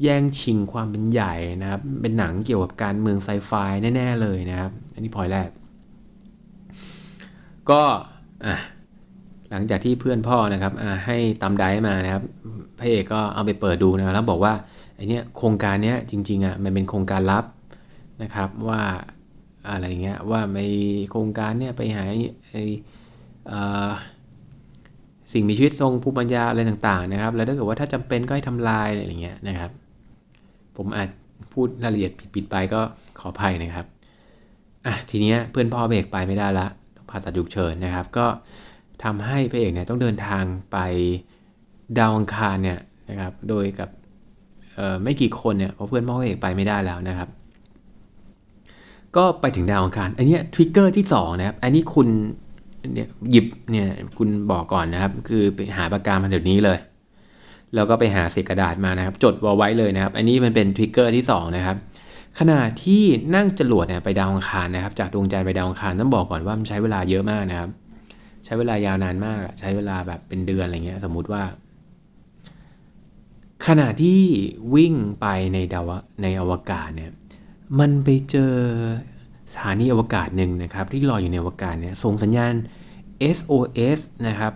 [0.03, 3.51] แย่งชิงความเป็นใหญ่นะครับ เป็นหนังเกี่ยวกับการเมืองไซไฟ
[3.95, 5.49] แน่ๆเลยนะครับ อันนี้พอยแรก
[7.69, 7.81] ก็
[8.45, 8.55] อะ
[9.51, 10.73] หลังจากที่เพื่อนพ่อนะครับ
[11.05, 12.23] ให้ตำไดมานะครับ
[12.79, 14.53] พระเอกก็เอาไปเปิดดูนะแล้วบอกว่า
[14.95, 17.43] ไอเนี้ยโครงการเนี้ยจริงๆอะมันเป็นโครงการลับ
[18.21, 18.82] นะครับว่า
[19.69, 20.60] อะไรเงี้ยว่าใน
[21.10, 22.04] โครงการเนี้ยไปหา
[22.51, 22.58] ไอ
[25.34, 29.71] สิ่งมีชีวิตทรงภูมิปัญญาอะไรต่างๆนะครับ แล้วถ้าเกิดว่าถ้าจำเป็นก็ให้ทำลายอะไรเงี้ยนะครับ
[30.78, 31.10] ผมอาจ
[31.54, 32.82] พูดรายละเอียดผิดๆไปก็
[33.19, 33.86] ขออภัยนะครับ
[34.86, 38.25] อะทีเนี้ยเพื่อนพ่อเบรกไปไม่ได้ละต้องผ่าตัดฉุกเฉินนะครับ ก็
[39.04, 40.78] ทำให้พระเอกเนี่ยต้องเดินทางไป
[41.97, 43.89] ดาวอังคารเนี่ยนะครับ โดยกับ
[45.04, 47.30] ไม่กี่คนเนี่ยเพราะเพื่อนพ่อพระเอกไปไม่ได้แล้วนะครับ
[49.17, 52.08] ก็ไปถึงดาวอังคาร อันนี้ทริกเกอร์ที่2นะครับ อันนี้คุณ
[52.93, 56.78] เนี่ยหยิบเนี่ยคุณบอกก่อนนะครับ คือไปหาปากกามาเดี๋ยวนี้เลย
[57.75, 61.78] แล้วก็ไปหาเศษกระดาษมานะครับ จดไว้เลยนะครับ อันนี้มันเป็นทริกเกอร์ที่2นะครับ
[62.39, 63.04] ขณะที่
[63.36, 67.69] นั่งจรวดเนี่ยไปดาวอังคารนะครับ จากดวงจันทร์ไปดาวอังคารต้องบอกก่อนว่ามันใช้เวลาเยอะมากนะครับ
[68.45, 71.43] ใช้เวลายาวนานมากใช้เวลาแบบเป็นเดือนอะไรเงี้ย สมมุติว่า
[73.67, 74.21] ขณะที่
[74.75, 75.89] วิ่งไปในดาว
[76.21, 77.12] ในอวกาศเนี่ย
[77.80, 78.54] มันไปเจอ
[79.51, 82.54] สถานีอวกาศหนึ่งนะครับ ที่ลอยอยู่ในอวกาศเนี่ยส่งสัญญาณ
[83.38, 84.54] SOS นะครับ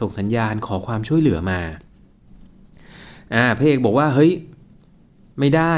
[0.00, 1.60] ส่งสัญญาณขอความช่วยเหลือมา
[3.34, 4.30] อ่าพระเอกบอกว่าเฮ้ย
[5.40, 5.74] ไม่ได้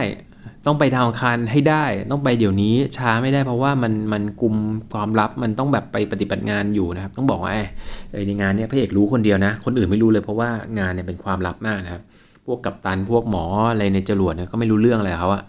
[0.67, 4.55] ต้องไปดาวอังคารให้ได้ต้องไปเดี๋ยวนี้ช้าไม่ได้เพราะว่ามันมันกลุ่ม
[4.93, 12.03] ความลับมันต้องแบบไปปฏิบัติงานอยู่นะครับ ต้องบอกว่าไอ้ในงานเนี้ยพระเอกรู้คนเดียวนะ คนอื่นไม่รู้เลยเพราะว่างานเนี่ยเป็นความลับมากนะครับ
[12.47, 15.43] พวกกัปตันพวกหมออะไรในจรวดเนี่ยก็ไม่รู้เรื่องอะไรเขาอะ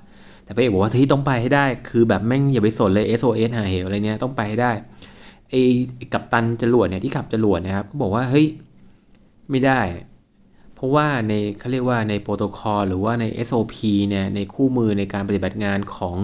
[0.45, 4.71] แต่พระเอกบอกว่าที่ต้องไปให้ได้ คือแบบแม่งอย่าไปสนเลย SOS หาเหวอะไรเนี้ยต้องไปให้ได้
[5.49, 5.61] ไอ้
[6.13, 8.47] กัปตันจรวดเนี่ยที่ขับจรวดนะครับก็บอกว่าเฮ้ย
[9.49, 9.81] ไม่ได้
[10.75, 13.75] เพราะว่าในเขาเรียกว่าในโปรโตคอลหรือว่าใน SOP
[14.09, 16.17] เนี่ยในคู่มือในการปฏิบัติงานของ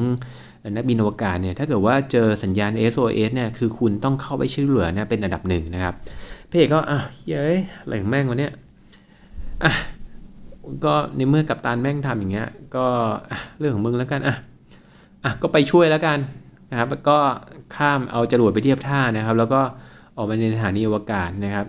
[0.75, 5.93] นักบินอวกาศเนี่ยถ้าเกิดว่าเจอสัญญาณ SOS เนี่ยคือคุณต้องเข้าไปช่วยเหลือเนี่ยเป็นอันดับหนึ่งนะครับ
[6.49, 8.53] พี่เอกก็อะเย้ยอะไรของแม่งวะเนี่ย
[9.63, 9.71] อะ
[10.85, 12.85] ก็ในเมื่อกับตันแม่งทำอย่างเงี้ย ก็
[13.59, 14.35] เรื่องของมึงแล้วกันอะ
[15.23, 16.19] อะก็ไปช่วยแล้วกัน
[16.71, 17.17] นะครับแล้วก็
[17.75, 19.61] ข้ามเอาจรวดไปเทียบท่านะครับ แล้วก็
[20.17, 21.65] ออกไปในสถานีอวกาศนะครับ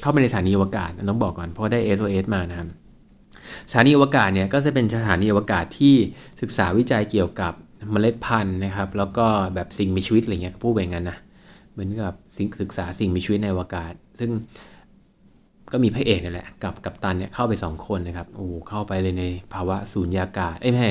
[0.00, 2.68] เข้าไปในสถานีอวกาศต้องบอกก่อนเพราะได้ SOS มานะครับ
[3.70, 5.94] สถานีอวกาศเนี่ยก็จะเป็นสถานีอวกาศที่
[6.40, 7.52] ศึกษาวิจัยเกี่ยวกับ
[7.90, 11.18] เมล็ดพันธุ์นะครับ แล้วก็แบบสิ่งมีชีวิตอะไรเงี้ยพูดแบบนั้นนะ
[11.72, 14.30] เหมือนกับสิ่งศึกษาสิ่งมีชีวิตในอวกาศ ซึ่ง
[15.72, 20.88] ก็มีพระเอกนี่แหละ กับกัปตันเนี่ยเข้าไป 2 คนนะครับโอ้เข้าไปเลยในภาวะสูญญากาศเอ้ไม่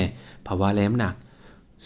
[0.48, 1.14] ภาวะแรงหนัก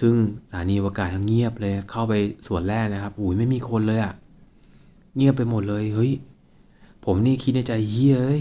[0.00, 0.14] ซึ่ง
[0.50, 2.14] สถานีอวกาศทั้งเงียบเลยเข้าไป
[2.48, 4.14] ส่วนแรกนะครับอุ้ยไม่มีคนเลยอะ
[5.16, 6.12] เงียบไปหมดเลยเฮ้ย
[7.04, 8.40] ผมนี่คิดในใจเฮ้ย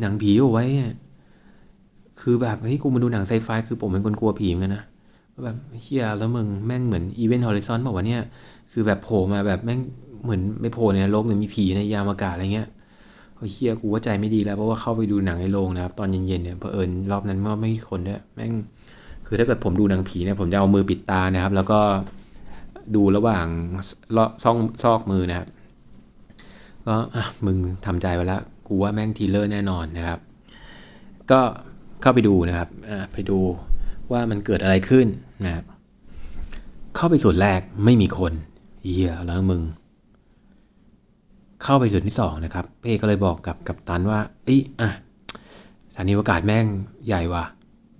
[0.00, 0.64] หนังผีเอาไว้
[2.20, 4.84] คือแบบเฮ้ยกูมาดูหนังไซไฟคือผมเป็นคนกลัวผีเหมือนกันนะ
[5.44, 8.22] แบบเหี้ยแล้วมึงแม่งเหมือน Event Horizon บอกว่าเนี่ย
[8.72, 9.80] คือแบบโผล่มาแบบแม่ง
[10.22, 12.68] เหมือนไม่โผล่ในโลกหรือมีผีในยานอวกาศอะไรเงี้ย
[13.50, 18.52] เหี้ยกูว่าใจไม่ดีแล้วเพราะว่าเข้าไปดูหนังในโรงนะครับ ตอนเย็นๆเนี่ยเพอเอิญรอบนั้นเมื่อไม่มีคนด้วยแม่ง
[19.26, 21.80] คือถ้าเกิดผมดูหนังผีเนี่ยผมจะเอามือปิดตานะครับ แล้วก็
[22.94, 23.46] ดูระหว่าง
[24.44, 25.48] ซองซอกมือนะครับ
[26.86, 26.94] ก็
[27.46, 30.18] มึงทำใจไว้แล้วกูว่าแม่ง thriller แน่นอนนะครับ
[31.30, 31.40] ก็
[32.00, 32.68] เข้าไปดูนะครับ
[33.12, 33.38] ไปดู
[34.12, 35.06] ว่ามันเกิดอะไรขึ้น
[35.44, 35.64] นะครับ
[36.96, 38.32] เข้าไปส่วนแรกไม่มีคน
[38.84, 39.62] เฮียแล้วมึง
[41.62, 44.88] เข้าไปส่วนที่สองนะครับเป้ก็เลยบอกกับกับตันว่าเอ้ยอะ
[45.92, 46.66] สถานีอากาศแม่ง
[47.06, 47.44] ใหญ่ว่ะ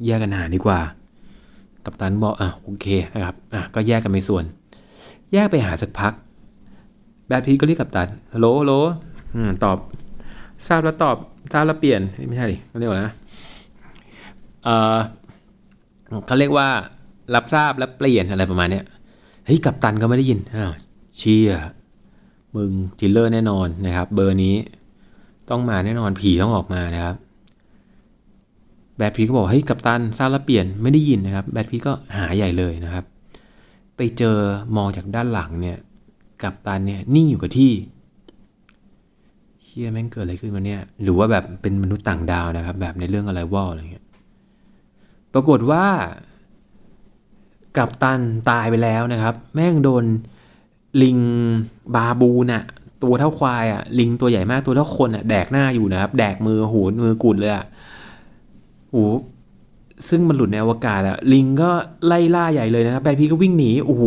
[0.05, 0.81] แยกกันหาดีกว่า
[1.85, 4.45] กับตันบอกอะโอเคนะครับอะก็แยกกันไปส่วน
[5.33, 6.13] แยกไปหาสักพัก
[7.27, 8.75] แบทพีก็เรียกกับตันฮัลโหลฮัลโหล
[9.65, 9.79] ตอบ
[10.67, 11.17] ทราบแล้วตอบ
[11.53, 13.13] ทราบแล้วเปลี่ยนไม่ใช่ดิเขาเรียกว่านะ
[14.65, 14.99] เออ
[16.27, 16.69] เขาเรียกว่า
[17.35, 18.85] รับทราบแล้วเปลี่ยนอะไรประมาณเนี้ย
[19.47, 20.73] เฮ้ยกัปตันก็ไม่ได้ยินอ้าว
[21.19, 21.51] เหี้ย
[22.57, 24.55] มึง thriller แน่นอนนะครับ เบอร์นี้
[25.51, 27.17] ต้องมาแน่นอนผีต้องออกมานะครับ
[28.97, 33.05] แบรดพิตต์ก็บอกเฮ้ยกัปตันทราบแล้วเปลี่ยนไม่ได้ยินนะครับ แบรดพิตต์ก็หาใหญ่เลยนะครับ
[33.97, 34.37] ไปเจอ
[34.77, 35.79] มองจากด้านหลังเนี่ย
[36.43, 37.73] กับตันเนี่ยนิ่งอยู่กับที่
[39.63, 44.05] เฮียแม่งเกิดอะไรขึ้นมาเนี่ย หรือว่าแบบเป็นมนุษย์ต่างดาวนะครับ แบบในเรื่องอะไรวอลอะไรเงี้ย
[45.33, 45.85] ปรากฏว่า
[47.77, 50.05] กับตันตายไปแล้วนะครับ แม่งโดน
[51.03, 51.19] ลิง
[51.95, 52.65] บาบูน่ะ
[53.03, 57.65] ตัวเท่าควายอะ ลิงตัวใหญ่มากตัวเท่าคนอะ แดกหน้าอยู่นะครับ แดกมือหูมือกุดเลยอะ
[58.91, 59.05] โอ้
[60.09, 61.71] ซึ่งมันหลุดในอวกาศอะ ลิงก็
[62.07, 64.05] ไล่ล่าใหญ่เลยนะครับแบทพีก็วิ่งหนีโอ้โห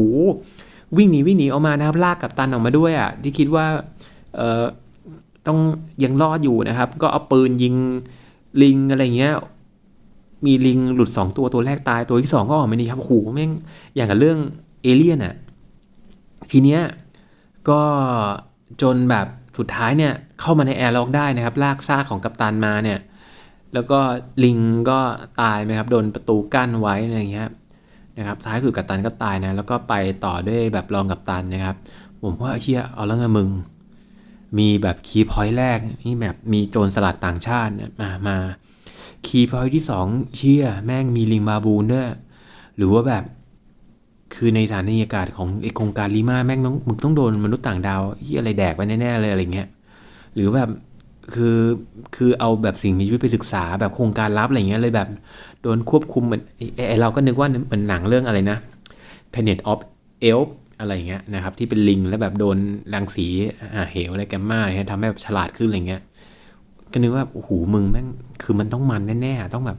[0.98, 3.66] วิ่งหนีวิ่งหนีออกมานะครับลากกับตันออกมาด้วยอะที่คิดว่า
[4.36, 4.64] เอ่อ
[5.48, 5.60] ต้อง
[6.04, 7.76] ยังรอดอยู่นะครับ ก็เอาปืนยิง
[8.62, 9.34] ลิงอะไรเงี้ย
[10.46, 13.52] มีลิงหลุดสองตัวตัวแรกตายตัวที่สองก็ออกมานี่ครับโอ้โหแม่ง
[13.96, 14.38] อย่างกับเรื่อง
[14.84, 15.36] เอเลี่ยนอะ
[16.52, 16.82] ทีเนี้ย
[17.70, 17.82] ก็
[18.82, 19.28] จนแบบ
[19.58, 23.00] สุดท้ายเนี่ยเข้ามาในแอร์ล็อกได้นะครับ ลากซากของกัปตันมาเนี่ย
[23.74, 24.00] แล้วก็
[24.44, 25.00] ลิงก็
[25.42, 27.50] ตายไหมครับโดนประตูกั้นไว้อะไรเงี้ย
[28.18, 29.94] นะครับท้ายสุดกัปตันก็ตายนะแล้วก็ไป
[30.26, 31.76] ต่อด้วยแบบรองกัปตันนะครับ
[32.22, 33.50] ผมว่าเฮียเอาแล้วไงมึง
[34.58, 38.38] มีแบบ key point แรกนี่แบบมีโจรสลัดต่างชาติมามา
[39.28, 42.08] key point ที่สองเชี่ยแม่งมีลิงบาบูนด้วย
[42.78, 43.24] หรือว่าแบบ
[44.34, 49.68] คือในสถานีอวกาศของไอโครงการลีมาแม่งต้องมึงต้องโดนมนุษย์ต่างดาวที่อะไรแดกไปแน่ๆเลยอะไรเงี้ย
[50.36, 50.70] หรือแบบ
[51.34, 51.60] คือ
[52.16, 55.08] คือเอาแบบสิ่งมีชีวิตไปศึกษาแบบโครงการลับอะไรเงี้ยเลยแบบ
[55.62, 56.42] โดนควบคุมเหมือน
[56.88, 58.58] ไอเราก็นึกว่าเหมือนหนังเรื่องอะไรนะ
[59.32, 59.80] Planet of
[60.32, 62.58] Apes อะไรเงี้ยนะครับที่เป็นลิงแล้วแบบโดน
[62.94, 63.28] รังสี
[63.76, 66.02] ห่าเหวอะไรแกมมาอะไรเงี้ยทำให้แบบฉลาดขึ้นอะไรเงี้ย
[66.92, 68.08] ก็นึกว่าโอ้โหมึงแม่ง
[68.44, 69.78] คือมันต้องมันแน่ๆต้องแบบ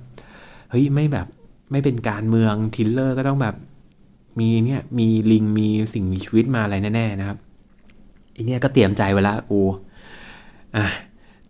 [0.70, 1.26] เฮ้ยไม่แบบ
[1.70, 3.54] ไม่เป็นการเมือง thriller ก็ต้องแบบ
[4.38, 7.38] มีเนี่ยมีลิงมีสิ่งมีชีวิตมาอะไรแน่ๆนะครับ
[8.34, 9.62] อันเนี้ยก็เตรียมใจไว้ละกู
[10.76, 10.84] อะ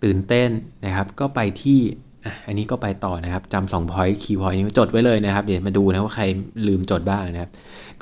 [0.03, 0.51] ตื่นเต้น
[0.85, 1.81] นะครับ ก็ไปที่
[2.47, 6.25] อันนี้ก็ไปต่อนะครับจำสอง point key point นี้จดไว้เลยนะครับ เดี๋ยวมาดูนะว่าใคร
[6.69, 7.51] ลืมจดบ้างนะครับ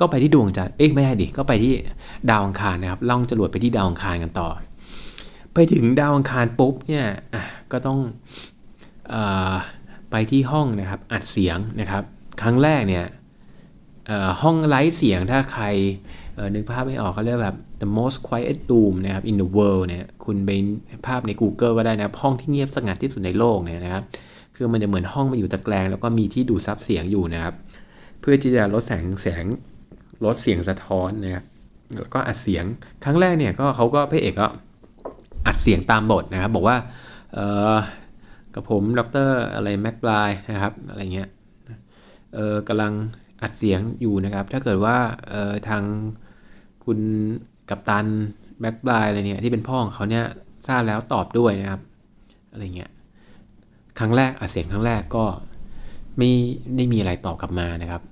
[0.01, 1.73] ก็ไปที่ดวงจันทร์เอ๊ะไม่ใช่ดิก็ไปที่
[2.31, 4.49] ดาวอังคารนะครับ ล่องจรวดไปที่ดาวอังคารกันต่อ
[5.55, 7.43] ไปถึงดาวอังคารปุ๊บเนี่ยอะ
[7.73, 7.99] ก็ต้อง
[9.13, 9.15] อ
[10.11, 12.03] ไปที่ห้องนะครับ อัดเสียงนะครับ
[12.43, 13.05] ครั้งแรกเนี่ย
[14.43, 15.65] ห้องไลฟ์เสียงถ้าใคร
[16.55, 20.51] นึกภาพไม่ออกเขาเรียกแบบ the most quiet room นะครับ in the world เนี่ยคุณไป
[21.07, 24.05] ภาพใน Google ก็ได้นะห้องที่เงียบสงัดที่สุดในโลกเนี่ยนะครับ
[24.57, 27.55] คือมันจะเหมือนห้องมาอยู่ตะแกรงแล้วก็มีที่ดูดซับเสียงอยู่นะครับ
[28.21, 29.45] เพื่อที่จะลดแสงแสง
[30.25, 31.45] ลดเสียงสะท้อนนะครับ
[31.97, 32.65] แล้วก็อัดเสียง
[33.05, 34.49] ครั้งแรกเนี่ยก็เขาก็พระเอกก็
[35.47, 36.77] อัดเสียงตามบทนะครับ บอกว่า
[37.35, 37.39] เอ
[37.73, 37.77] อ
[38.55, 41.29] กับผมดรอะไรแม็กบลายนะครับอะไรเงี้ย
[42.35, 42.93] เออกำลัง
[43.45, 44.97] อัดเสียงอยู่นะครับ ถ้าเกิดว่า
[45.29, 45.83] เออทาง
[46.85, 46.99] คุณ
[47.71, 48.07] กัปตัน
[48.61, 50.25] แบ็กบลายอะไรเนี่ยที่เป็นพ่อของเขาเนี่ย
[50.67, 51.81] ทราบแล้วตอบด้วยนะครับ
[52.53, 52.91] อะไรเงี้ย
[53.99, 55.25] ครั้งแรกอัดเสียงครั้งแรกก็
[56.19, 56.31] ไม่
[56.75, 58.03] ไม่มีอะไรตอบกลับมานะครับ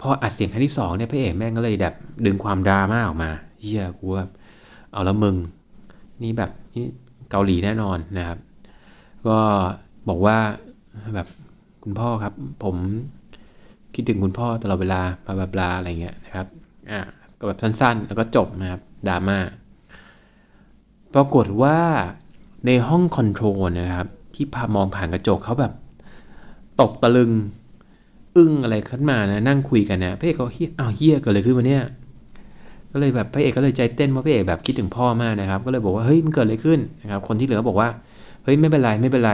[0.00, 1.94] พออัดเสียงครั้งที่สองเนี่ยพระเอกแม่งก็เลยแบบ
[2.26, 3.30] ดึงความดราม่าออกมา
[3.60, 4.30] เฮียกูแบบ
[4.92, 5.36] เอาละมึง
[6.22, 6.84] นี่แบบนี่
[7.30, 8.38] เกาหลีแน่นอนนะครับ
[9.28, 9.38] ก็
[10.08, 10.38] บอกว่า
[11.14, 11.28] แบบ
[11.82, 12.34] คุณพ่อครับ
[12.64, 12.76] ผม
[14.00, 16.46] คิดถึงคุณพ่อตลอดเวลาบลาบลาอะไรเงี้ยนะครับ
[16.90, 17.00] อ่า
[17.38, 19.38] ก็แบบสั้นๆ แล้วก็จบนะครับดราม่า
[21.14, 21.78] ปรากฏว่า
[22.66, 25.72] ในห้องคอนโทรลนะครับ ที่พามองผ่านกระจกเขาแบบ
[26.80, 27.30] ตกตะลึง
[28.36, 31.84] อึ้งอะไรขึ้นมานะนั่งคุยกันนะพระเอกก็เฮียอ้าวเฮียเกิดอะไรขึ้นมาเนี่ย
[32.92, 37.88] ก็เลยแบบพระเอกก็เลยใจเต้นเพราะพระเอกแบบคิดถึงพ่อมากนะครับ ก็เลยบอกว่าเฮ้ยมันเกิดอะไรขึ้นนะครับ คนที่เหลือบอกว่า
[38.44, 39.32] เฮ้ยไม่เป็นไรไม่เป็นไร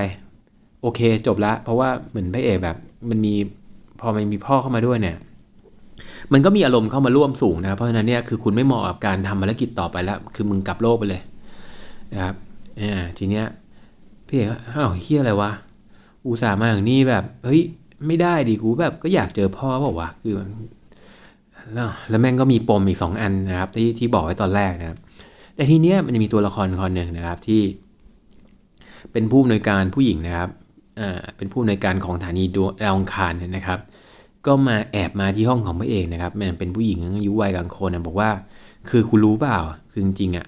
[0.83, 2.77] โอเคจบละ เพราะว่าเหมือนพระเอกแบบ
[3.11, 3.35] มันมี
[4.05, 5.17] พอมันมีพ่อเข้ามาด้วยเนี่ย
[6.33, 11.23] มันก็มีอารมณ์เข้ามาร่วมสูงนะครับเพราะฉะนั้นเนี่ยคือคุณไม่เหมาะกับการทำภารกิจต่อไปแล้ว คือมึงกลับโลกไปเลย
[12.13, 12.35] นะครับ
[12.81, 13.45] อ่าทีเนี้ย
[14.27, 15.51] พี่เอกอ้าวเฮียอะไรวะ
[16.27, 17.61] อุตส่าห์มาอย่างนี้แบบเฮ้ย
[18.07, 20.35] ไม่ได้ดิกูแบบก็อยากเจอพ่อบอกว่าคือ
[21.75, 24.99] แล้วแล้วแม่งก็มีปมอีกสองอันนะครับ ที่ที่บอกไว้ตอนแรกนะครับ
[25.55, 27.63] แต่ทีเนี้ยมันจะมีตัวละครคนหนึ่งนะครับที่
[29.13, 30.51] เป็นผู้อำนวยการผู้หญิงนะครับ
[31.01, 33.79] อ่าเป็นผู้ในวยการของสถานีดวงดาวองคารเนี่ยนะครับ
[34.47, 38.31] ก็มาแอบมาที่ห้องของพระเอกนะครับมันเป็นผู้หญิงอายุวัยกลางคนนะบอกว่า
[38.89, 39.59] คือคุณรู้เปล่า
[39.91, 40.47] คือจริงๆอะ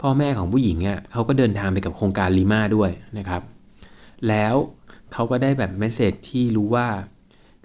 [0.00, 3.42] พ่อแม่ของผู้หญิงอะเขาก็เดินทางไปกับโครงการลีมาด้วยนะครับ
[4.28, 4.54] แล้ว
[5.12, 6.86] เขาก็ได้แบบเมสเซจที่รู้ว่า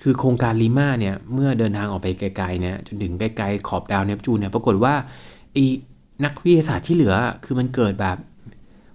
[0.01, 4.93] คือโครงการลีมาเนี่ยเมื่อเดินทางออกไปไกลๆเนี่ยจนถึงไกลๆขอบดาวเนปจูนเนี่ยปรากฏว่า
[5.53, 5.65] ไอ้
[6.25, 8.17] นักวิทยาศาสตร์ที่เหลือคือมันเกิดแบบ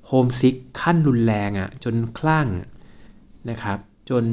[0.07, 2.49] homesick ขั้นรุนแรงอะ่ะจนคลั่ง
[3.51, 3.79] นะครับ
[4.11, 4.25] จน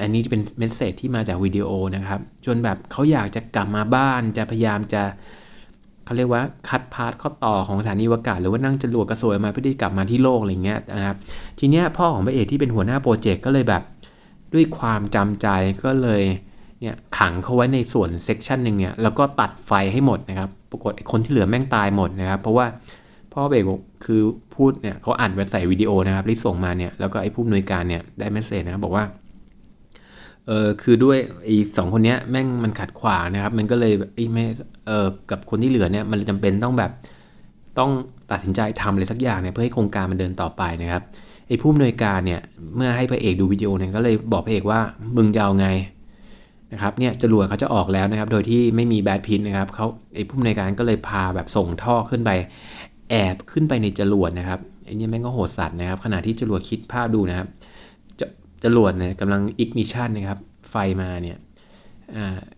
[0.00, 5.02] อันนี้เป็น message ที่มาจากวิดีโอนะครับ จนแบบเขาอยากจะกลับมาบ้านจะพยายามจะ
[6.04, 11.16] เขาเรียกว่า cut part ข้อต่อของสถานีอวกาศ หรือว่านั่งจรวดกระสวยมาเพื่อที่กลับมาที่โลกอะไรเงี้ยนะครับ
[11.58, 13.82] ทีเนี้ยพ่อของพระเอกที่เป็นหัวหน้า project ก็เลยแบบ
[14.54, 15.48] ด้วยความจำใจ
[15.84, 16.22] ก็เลย
[16.80, 22.66] เนี่ยขังเขาไว้ในส่วน section หนึ่งเนี่ยแล้วก็ตัดไฟให้หมดนะครับ ปรากฏคนที่เหลือแม่งตายหมดนะครับ เพราะว่า
[23.32, 23.64] พ่อเบก
[24.04, 24.20] คือ
[24.54, 29.04] พูดเนี่ยเขาอ่านไว้ใส่วิดีโอนะครับที่ส่งมาเนี่ยแล้วก็ไอ้ผู้อำนวยการเนี่ยได้ message นะครับบอกว่า
[30.48, 34.44] เออคือด้วยไอ้สองคนเนี้ยแม่งมันขัดขวางนะครับ มันก็เลยไอ้แม่
[34.86, 36.90] เออกับคนที่เหลือเนี่ยมันจำเป็นต้องแบบ
[37.78, 37.90] ต้อง
[38.30, 41.02] ตัดสินใจทำอะไรสักอย่างเนี่ยเพื่อให้โครงการมันเดินต่อไปนะครับ
[41.48, 42.40] ไอ้ผู้อำนวยการเนี่ย
[42.76, 44.80] เมื่อให้พระเอกดูวิดีโอเนี่ยก็เลยบอกพระเอกว่า
[45.16, 45.68] มึงจะเอาไง
[46.72, 52.30] นะครับเนี่ยจรวดเขาจะออกแล้วนะครับ โดยที่ไม่มีแบดพินนะครับเขาไอ้ผู้อำนวยการก็เลยพาแบบส่งท่อขึ้นไป
[53.10, 57.48] แอบขึ้นไปในจรวดนะครับไอ้นี่แม่งก็โหดสัตว์นะครับ ขณะที่จรวดคิดภาพดูนะครับ
[58.64, 60.40] จรวดเนี่ยกำลังอิกนิชันนะครับ
[60.70, 61.38] ไฟมาเนี่ย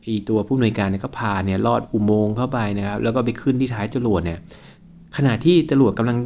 [0.06, 4.38] อีตัวผู้อำนวยการเนี่ยก็พาเนี่ยลอดอุโมงค์เข้าไปนะครับ แล้วก็ไปขึ้นที่ท้ายจรวดเนี่ย
[5.16, 6.18] ขณะที่จรวดกำลัง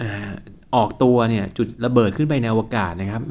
[0.00, 0.02] อ
[0.74, 3.22] ออกตัวเนี่ยจุดระเบิดขึ้นไปในอวกาศนะครับ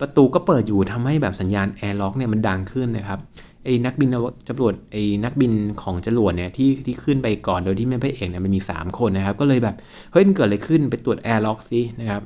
[0.00, 3.18] ประตูก็เปิดอยู่ทำให้แบบสัญญาณ airlock เนี่ยมันดังขึ้นนะครับ
[3.64, 4.08] ไอ้นักบิน
[4.48, 5.52] จรวดไอ้นักบิน
[5.82, 9.76] ของจรวดเนี่ยที่ที่ขึ้นไปก่อนโดยที่ไม่พระเอกเนี่ยมันมี 3 คนนะครับ ก็เลยแบบ
[10.12, 12.22] เฮ้ยมันเกิดอะไรขึ้นไปตรวจ airlock ซินะครับ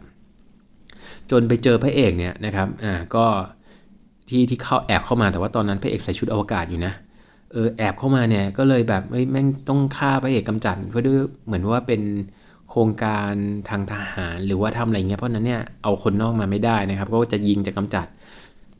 [1.30, 3.26] จนไปเจอพระเอกเนี่ยนะครับอ่าก็
[4.28, 6.92] ที่ที่เข้าแอบเข้ามาแต่ว่าตอนนั้นพระเอกใส่ชุดอวกาศอยู่นะ
[7.52, 12.02] เออแอบเข้ามาเนี่ยก็เลยแบบเอ้ยแม่งต้องฆ่าพระเอกกำจัดเพราะด้วยเหมือนว่าเป็น
[12.70, 13.32] โครงการ
[13.68, 18.06] ทางทหารหรือว่าทำอะไรเงี้ยเพราะนั้นเนี่ยเอาคนนอกมาไม่ได้นะครับ ก็จะยิงจะกำจัด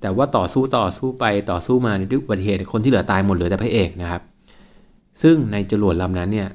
[0.01, 4.23] แต่ว่าต่อสู้ต่อสู้ไปต่อสู้มาด้วยอุบัติเหตุคนที่เหลือตายหมดเหลือแต่พระเอกนะครับ
[5.23, 6.49] ซึ่งในจรวดลำนั้นเนี่ย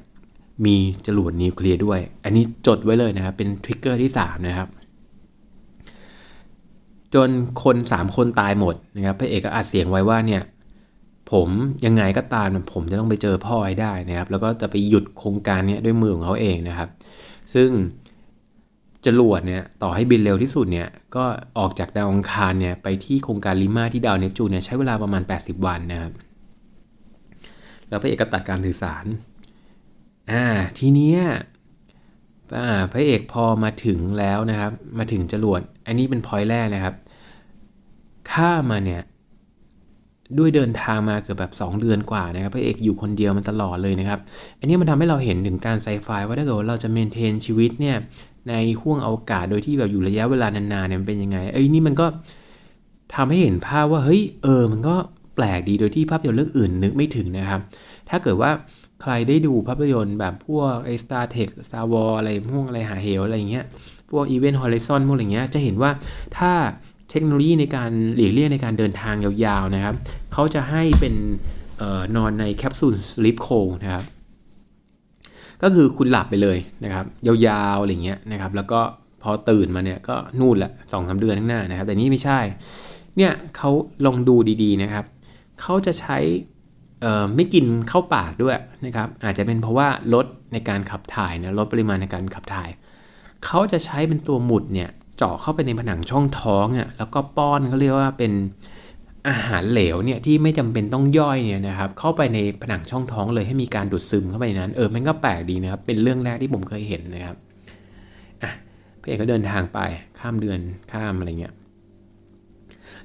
[0.66, 0.76] มี
[1.06, 4.68] จรวดนิวเคลียร์ด้วย อันนี้จดไว้เลยนะครับเป็นทริกเกอร์ที่3นะครับ
[7.14, 7.30] จน
[7.62, 10.42] คน3คนตายหมดนะครับพระเอกก็อัดเสียงไว้ว่าเนี่ย
[11.32, 11.48] ผม
[11.86, 16.88] ยังไงก็ตามผมจะต้องไปเจอพ่อให้ได้นะครับ แล้วก็จะไปหยุดโครงการนี้ด้วยมือของเขาเองนะครับ
[17.54, 17.70] ซึ่ง
[19.06, 21.24] จรวดเนี่ยต่อให้บินเร็วที่สุดเนี่ยก็
[21.58, 26.12] ออกจากดาวอังคารเนี่ยไปที่โครงการลิมาที่ดาวเนปจูนเนี่ยใช้เวลาประมาณ 80 วันนะครับ
[27.88, 29.04] แล้วพระเอกก็ตัดการสื่อสาร
[30.30, 30.44] อ่า
[30.78, 31.20] ทีเนี้ย
[32.92, 36.94] พระเอกพอมาถึงแล้วนะครับ มาถึงจรวดอันนี้เป็นพอยต์แรกนะครับ
[38.32, 39.02] ข้ามาเนี่ย
[40.38, 44.20] ด้วยเดินทางมาเกือบแบบ 2 เดือนกว่านะครับพระเอกอยู่คนเดียวมันตลอดเลยนะครับ
[44.58, 47.96] อันนี้มันทำให้เราเห็นถึงการไซไฟว่าถ้าเกิดเราจะเมนเทนชีวิตเนี่ย
[48.48, 52.06] ในห่วงอวกาศโดยที่แบบอยู่ระยะเวลานานๆเนี่ยมันเป็นยังไงเอ้ยนี่มันก็
[53.14, 54.94] ทำให้เห็นภาพว่าเฮ้ยเออมันก็
[55.34, 57.60] แปลกดีโดยที่ภาพยนตร์เรื่องอื่นนึกไม่ถึงนะครับ
[58.08, 58.50] ถ้าเกิดว่า
[59.02, 63.64] ใครได้ดูภาพยนตร์แบบพวกไอ Star Trek Star Wars อะไรพวกอะไรห่าเหวอะไรอย่างเงี้ย
[64.10, 65.90] พวก Event Horizon พวกอะไรเงี้ยจะเห็นว่า
[66.38, 66.52] ถ้า
[67.10, 69.94] เทคโนโลยีในการหลีกเลี่ยงในการเดินทางยาวๆนะครับ
[70.32, 71.14] เขาจะให้เป็น
[72.16, 73.48] นอนในแคปซูล sleep cryo
[73.82, 74.04] นะครับ
[75.62, 78.80] ก็คือคุณหลับไปเลยนะครับ ยาวๆอะไรเงี้ยนะครับแล้วก็
[79.22, 82.40] พอตื่นมาเนี่ยก็นู่นแหละสองสามเดือนข้างหน้านะครับ แต่นี่ไม่ใช่
[83.16, 83.70] เนี่ยเขา
[84.06, 85.04] ลองดูดีๆนะครับ
[85.60, 86.18] เขาจะใช้
[87.36, 88.54] ไม่กินเข้าปากด้วย
[88.86, 92.68] นะครับอาจจะเป็นเพราะว่าลดในการขับถ่ายนะลดปริมาณในการขับถ่าย
[93.44, 98.32] เขาจะใช้เป็นตัวหมุดเนี่ยเจาะเข้าไปในผนังช่องท้องเนี่ยแล้วก็ป้อนเขาเรียกว่าเป็น
[99.28, 107.36] อาหารเหลวเนี่ยที่ไม่จำเป็นต้องย่อยเนี่ยนะครับเข้าไปในผนังช่องท้องเลยให้มีการดูดซึมเข้าไปในนั้นเออมันก็แปลกดีนะครับเป็นเรื่องแรกที่ผมเคยเห็นนะครับ
[108.42, 108.52] อะ
[109.00, 109.78] พี่เอกก็เดินทางไป
[110.18, 110.58] ข้ามเดือน
[110.92, 111.54] ข้ามอะไรเงี้ย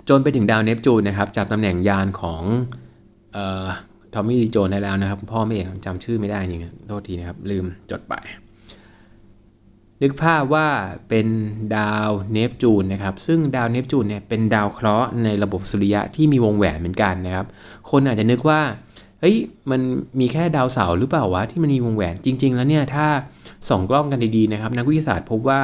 [0.09, 2.43] จนไปถึงดาวเนปจูนนะครับจับตำแหน่งยานของ
[4.13, 8.13] ทอมมี่ลีโจนได้แล้วนะครับ พ่อไม่เอกจำชื่อไม่ได้จริงโทษทีนะครับ ลืมจดไป
[10.01, 10.67] นึกภาพว่า
[11.09, 11.27] เป็น
[11.75, 17.45] ดาวเนปจูนนะครับ ซึ่งดาวเนปจูนเนี่ยเป็นดาวเคราะห์ในระบบสุริยะที่มีวงแหวนเหมือนกันนะครับ
[17.89, 18.61] คนอาจจะนึกว่า
[19.21, 19.35] เฮ้ย
[19.71, 19.81] มัน
[20.19, 23.07] มีแค่ดาวเสาร์หรือเปล่าวะที่มันมีวงแหวนจริง ๆ แล้วเนี่ยถ้า
[23.69, 25.59] ส่องกล้องกันดีๆนะครับนักวิทยาศาสตร์พบว่า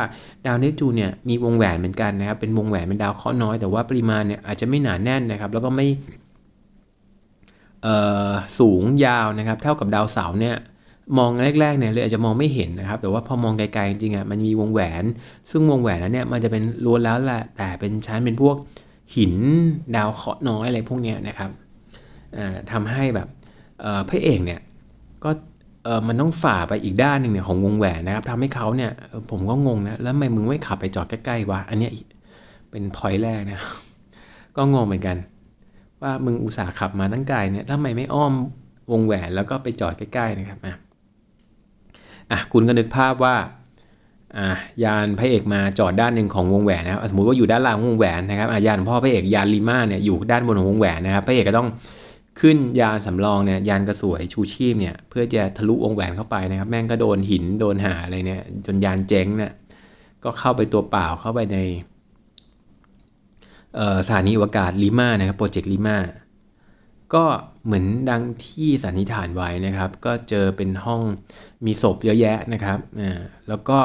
[0.45, 5.87] ดาวเนปจูนเนี่ยมีวงแหวนเหมือนกันนะครับเป็นวงแหวนเป็นดาวเคราะห์น้อยแต่ว่าปริมาณเนี่ยอาจจะไม่หนาแน่นนะครับแล้วก็ไม่
[8.59, 10.55] สูงยาวนะครับ เท่ากับดาวเสาร์เนี่ย
[11.17, 15.03] มองแรกๆเนี่ยเลยอาจจะมองไม่เห็นนะครับ แต่ว่าพอมองไกลๆจริงๆอะมันมีวงแหวน
[15.51, 18.55] ซึ่งวงแหวนนั้นเนี่ยมันจะเป็นล้วนแล้วแหละแต่เป็นชั้นเป็นพวก
[19.15, 19.33] หิน
[19.95, 21.49] ดาวเคราะห์น้อยอะไรพวกเนี้ยนะครับ
[22.71, 23.27] ทำให้แบบ
[24.09, 24.59] พระเอกเนี่ย
[25.23, 25.31] ก็
[26.07, 28.91] มันต้องฝ่าไปอีกด้านหนึ่งเนี่ยของวงแหวนนะครับทำให้เขาเนี่ย
[29.31, 31.89] ผมก็งงนะแล้วทำไมมึงไม่ขับไปจอดใกล้ๆวะอันนี้
[32.71, 33.59] เป็นพอยแรกนะ
[34.55, 35.17] ก็งงเหมือนกัน
[36.03, 38.33] ว่ามึงอุตส่าห์ขับมาตั้งไกลเนี่ยทำไมไม่อ้อม
[38.91, 40.75] วงแหวนแล้วก็ไปจอดใกล้ๆนะครับอะ
[42.31, 43.35] อะคุณก็นึกภาพว่า
[44.37, 44.47] อ่า
[44.83, 51.69] ยานพระเอกมาจอดด้านหนึ่งของวงแหวนนะครับสมมติว่าอยู่ด้านล่างวงแหวนนะครับอะยานพ่อพระเอกยานลีมาเนี่ยอยู่ด้านบนของวงแหวนนะครับพระเอกก็ต้อง
[52.41, 59.51] ขึ้นยานสำรองเนี่ยยานกระสวยชูชีพเนี่ยเพื่อจะทะลุวงแหวนเข้าไปนะครับ แม่งก็โดนหินโดนห่าอะไรเนี่ยจนยานเจ๊งเนี่ย
[60.23, 61.57] ก็เข้าไปตัวเปล่าเข้าไปใน
[64.05, 65.97] สถานีอวกาศลิมานะครับ project ลิมา
[67.13, 67.25] ก็
[67.65, 71.01] เหมือนดังที่สันนิษฐานไว้นะครับ ก็เจอเป็นห้อง
[71.65, 73.79] มีศพเยอะแยะนะครับอ่าแล้วก็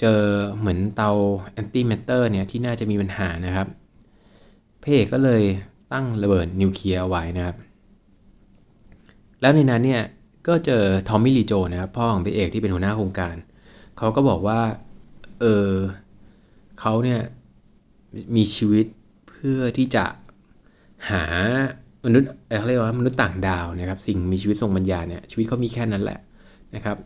[0.00, 0.20] เจอ
[0.58, 1.10] เหมือนเตา
[1.52, 3.66] antimatter เนี่ยที่น่าจะมีปัญหานะครับ
[4.80, 5.42] เพเอกก็เลย
[5.92, 7.56] ตั้งระเบิดนิวเคลียร์ไว้นะครับ
[9.40, 10.02] แล้วในนั้นเนี่ย
[10.48, 13.34] ก็เจอทอมมี่ลีโจนะครับพ่อของพระเอกที่เป็นหัวหน้าโครงการ
[13.98, 14.60] เขาก็บอกว่า
[15.40, 15.70] เออ
[16.80, 17.20] เขาเนี่ย
[18.36, 18.86] มีชีวิต
[19.28, 20.04] เพื่อที่จะ
[21.10, 21.24] หา
[22.06, 26.18] มนุษย์เขาเรียกว่ามนุษย์ต่างดาวนะครับ สิ่งมีชีวิตทรงปัญญาเนี่ยชีวิตเขามีแค่นั้นแหละ
[26.74, 26.96] นะครับ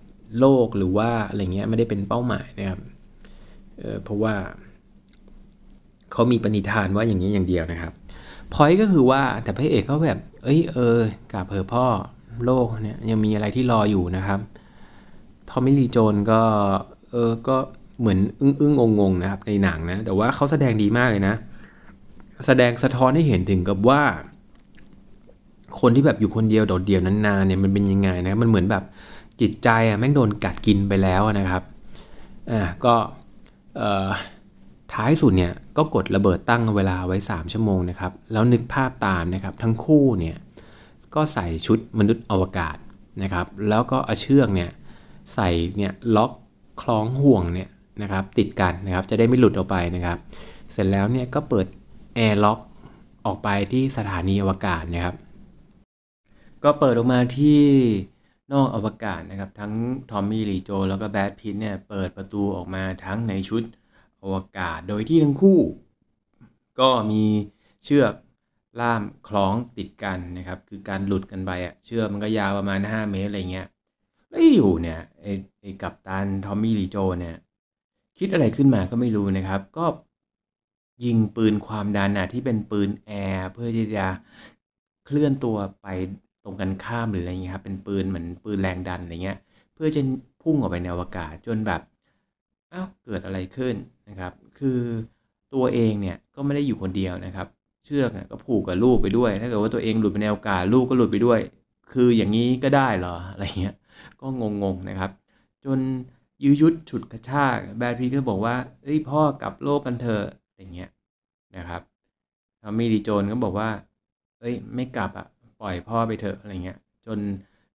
[0.40, 2.80] โลกหรือว่าอะไรเงี้ยไม่ได้เป็นเป้าหมายนะครับ
[3.78, 4.34] เเพราะว่า
[6.12, 7.92] เขามีปณิธานว่าอย่างนี้อย่างเดียวนะครับ
[8.52, 10.98] พอยก็คือว่าแต่พระเอกเขาแบบ เอ้ยเออ
[11.32, 11.86] กาเพอพ่อ
[12.44, 14.40] โลกเนี่ยยังมีอะไรที่รออยู่นะครับ
[15.50, 16.42] ทอมมี่ลีโจนก็
[17.10, 17.56] เออก็
[18.00, 21.34] เหมือนอึ้งอึ้งงงงนะครับในหนังนะแต่ว่าเขาแสดงดีมากเลยนะ
[22.46, 24.02] แสดงสะท้อนให้เห็นถึงกับว่า
[25.80, 28.84] คนที่แบบอยู่คนเดียวโดดเดี่ยวนานๆเนี่ยมันเป็นยังไงนะมันเหมือนแบบ
[29.40, 31.62] จิตใจอะแม่งโดนกัดกินไปแล้วนะครับ
[32.50, 32.94] อ่าก็
[33.76, 34.08] เอ่อ
[34.92, 40.36] ท้ายสุดเนี่ยก็กดระเบิดตั้งเวลาไว้ 3 ชั่วโมงนะครับ แล้วนึกภาพตามนะครับ ทั้งคู่เนี่ย
[41.14, 42.76] ก็ใส่ชุดมนุษย์อวกาศ
[43.22, 44.70] นะครับ แล้วก็เอาเชือกเนี่ย
[45.34, 46.32] ใส่เนี่ยล็อก
[46.82, 47.68] คล้องห่วงเนี่ย
[48.02, 50.18] นะครับติดกันนะครับจะได้ไม่หลุดออกไปนะครับ
[50.72, 51.66] เสร็จแล้วเนี่ยก็เปิด
[52.14, 52.58] แอร์ล็อก
[53.26, 55.14] ออกไปที่สถานีอวกาศนะครับ
[56.64, 57.62] ก็เปิดออกมาที่
[58.52, 59.72] นอกอวกาศนะครับ ทั้ง
[60.10, 63.62] ทอมมี่ลีโจแล้วก็แบดพิตเนี่ยเปิดประตูออกมาทั้งในชุด
[64.22, 65.60] อวกาศ โดยที่ทั้งคู่
[66.80, 67.24] ก็มี
[67.84, 68.12] เชือก
[68.80, 73.68] ล่ามคล้องติดกันนะครับ คือการหลุดกันไปอะเชือกมันก็ยาวประมาณ 5 เมตรอะไรเงี้ย
[74.30, 77.36] แล้วอยู่เนี่ยไอ้ไอ้กัปตันทอมมี่ลีโจเนี่ย
[78.18, 79.86] คิดอะไรขึ้นมาก็ไม่รู้นะครับ ก็
[81.04, 84.06] ยิงปืนความดันนะที่เป็นปืนแอร์เพื่อที่จะ
[85.06, 85.86] เคลื่อนตัวไป
[86.44, 89.38] ตรงกันข้ามหรืออะไรเงี้ยครับเป็นปืนเหมือนปืนแรงดันอะไรเงี้ย
[89.74, 90.00] เพื่อจะ
[90.42, 91.80] พุ่งออกไปในอวกาศจนแบบ
[92.72, 93.74] อ้าวเกิดอะไรขึ้น
[94.08, 94.78] นะครับ คือ
[95.54, 97.46] ตัวเองเนี่ยก็ไม่ได้อยู่คนเดียวนะครับ
[97.84, 101.40] เชือกก็ผูกกับลูกไปด้วย ถ้าเกิดว่าตัวเองหลุดไปในอวกาศลูกก็หลุดไปด้วย
[101.92, 103.74] คืออย่างนี้ก็ได้เหรออะไรเงี้ย
[104.20, 104.26] ก็
[104.62, 105.10] งงๆนะครับ
[105.64, 105.78] จน
[106.42, 110.90] ยื้อยุดฉุดกระชากแบดพีก็บอกว่าเอ้ยพ่อกลับโลกกันเถอะอะไรเงี้ย
[111.56, 111.82] นะครับ
[112.62, 113.70] ทอมมี่ดีโจนก็บอกว่า
[114.40, 115.26] เอ้ยไม่กลับอะ
[115.60, 117.18] ปล่อยพ่อไปเถอะอะไรเงี้ย จน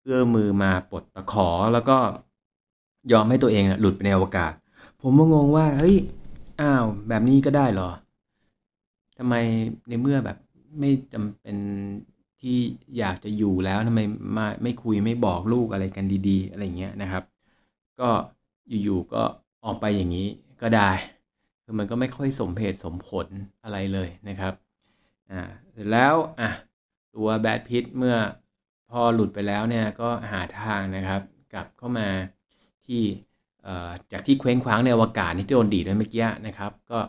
[0.03, 1.99] เอื้อมือมาปลดตะขอแล้วก็
[3.13, 4.53] ยอมให้ตัวเองหลุดไปในอวกาศ
[5.01, 5.97] ผมก็งงว่าเฮ้ย
[6.61, 7.91] อ้าวแบบนี้ก็ได้เหรอ
[9.19, 9.35] ทำไม
[9.89, 10.39] ในเมื่อแบบ
[10.79, 11.57] ไม่จำเป็น
[12.41, 12.59] ที่
[12.99, 14.01] อยากจะอยู่แล้วทำไม
[14.37, 17.25] มาไม่คุยไม่บอกลูกอะไรกันดี ๆ อะไรเงี้ยนะครับ
[18.01, 18.09] ก็
[18.69, 19.23] อยู่ๆก็
[19.65, 20.29] ออกไปอย่างนี้
[20.63, 20.91] ก็ได้
[21.65, 23.27] คือมันก็ไม่ค่อยสมเหตุสมผล
[23.65, 24.53] อะไรเลยนะครับ
[25.31, 25.41] อ่า
[25.73, 26.51] เสร็จแล้วอะ
[27.17, 28.17] ตัวแบดพิทเมื่อ
[28.91, 31.21] พอหลุดไปแล้วเนี่ยก็หาทางนะครับ
[31.55, 32.09] กลับเข้ามา
[32.87, 33.03] ที่
[34.13, 37.01] จากที่เคว้งคว้างในอวกาศที่โดนดีดไว้เมื่อกี้นะครับ ก็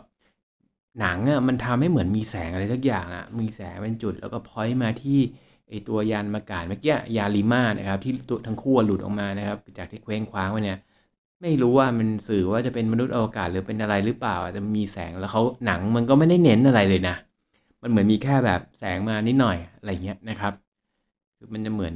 [1.00, 5.18] หนังอะมันทำให้เหมือนมีแสงอะไรทักอย่างอะมีแสงเป็นจุดแล้วก็พอยต์มาที่
[5.68, 10.78] ไอตัวยานอากาศเมื่อกี้ยาลิมานะครับที่ตัวทั้งคู่หลุดออกมานะครับ จากที่เคว้งคว้างไว้เนี่ย
[11.42, 17.16] ไม่รู้ว่ามันสื่อว่าจะเป็นมนุษย์อวกาศหรือเป็นอะไรหรือเปล่าแต่มีแสงแล้วเขาหนังมันก็ไม่ได้เน้นอะไรเลยนะ
[17.82, 20.52] มันเหมือนมีแค่แบบแสงมานิดหน่อยอะไรเงี้ยนะครับ
[21.36, 21.94] คือมันจะเหมือน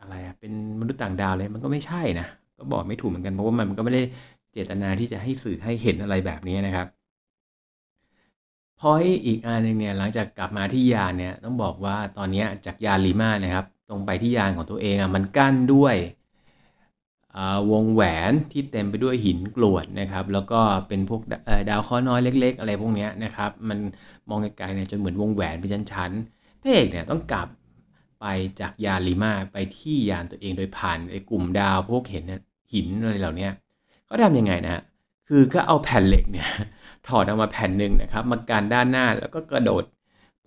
[0.00, 2.26] อะไรเป็นมนุษย์ต่างดาวเลยมันก็ไม่ใช่นะ
[2.58, 4.02] ก็บอกไม่ถูกเหมือนกันเพราะว่ามันก็ไม่ได้
[4.52, 6.86] เจตนาที่จะให้สื่อให้เห็นอะไรแบบนี้นะครับ
[8.80, 15.96] พอยอีกอันหนึ่งเนี่ยหลังจากกลับมาที่ยานเนี่ยต้องบอกว่าตอนนี้จากยานลีมานะครับ ตรงไปที่ยานของตัวเองอะมันกั้นด้วย
[17.72, 21.20] วงแหวนที่เต็มไปด้วยหินกรวดนะครับ แล้วก็เป็นพวก
[21.68, 23.78] ดาวเคราะห์น้อยเล็ก ๆ อะไรพวกนี้นะครับ มัน
[24.28, 27.48] มองไกลๆเนี่ยจนเหมือนวงแหวนเป็นชั้นๆพระเอกเนี่ยต้องกลับ
[28.20, 28.26] ไป
[28.60, 32.24] จากยานลีมาไปที่ยานตัวเองโดยผ่านไอ้กลุ่มดาวพวกเห็น
[32.72, 33.48] หินอะไรเหล่านี้
[34.06, 34.82] เขาทำยังไงนะ
[35.28, 36.48] คือก็เอาแผ่นเหล็กเนี่ย
[37.08, 39.84] ถอดออกมาแผ่นหนึ่งนะครับ มาการด้านหน้าแล้วก็กระโดด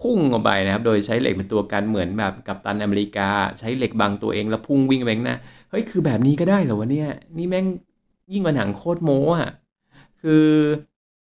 [0.02, 3.30] พุ่งออกไปนะครับ โดยใช้เหล็กเป็นตัวกันเหมือนแบบกัปตันอเมริกา
[3.60, 5.38] ใช้เหล็กบังตัวเองแล้วพุ่งวิ่งไปข้างหน้า
[5.74, 7.65] เฮ้ยคือแบบนี้ก็ได้เหรอวะเนี่ย นี่แม่ง
[8.32, 9.49] ยิ่งกว่าหนังโคตรโม้อะ
[10.21, 10.47] คือ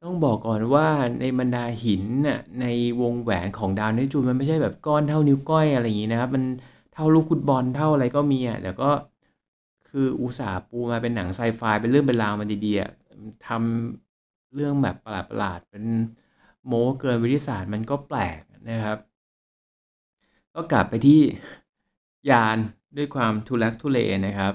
[0.03, 0.87] ต้องบอกก่อนว่า
[1.19, 2.65] ในบรรดาหินน่ะใน
[3.01, 6.43] วงแหวนของดาวเนจูนมันไม่ใช่แบบก้อนเท่านิ้วก้อยอะไรอย่างนี้นะครับ มัน
[6.93, 8.91] เท่าลูกฟุตบอลเท่าอะไรก็มีอะแต่ก็
[9.89, 15.85] คืออุตสาห์ปูมาเป็นหนังไซไฟเป็นเรื่องเป็นราวมันดีๆทำเรื่องแบบประหลาดๆเป็น
[16.67, 18.97] โม้เกินวิทยาศาสตร์มันก็แปลกนะครับ
[20.55, 21.21] ก็กลับไปที่
[22.29, 22.57] ยาน
[22.97, 24.53] ด้วยความทุลักทุเลนะครับ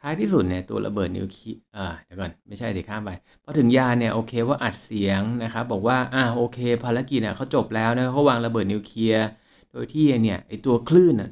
[0.00, 3.10] ท้ายที่สุดเนี่ยตัวระเบิดนิวเคลียร์อ่าเดี๋ยวก่อนไม่ใช่ตีข้ามไป
[3.44, 9.26] พอถึงยานเนี่ยโอเคว่าอัดเสียงนะครับ บอกว่าอ่าโอเค ภารกิจเนี่ยเขาจบแล้วนะเขาวางระเบิดนิวเคลียร์
[9.72, 11.30] โดยที่เนี่ยไอตัวคลื่นน่ะ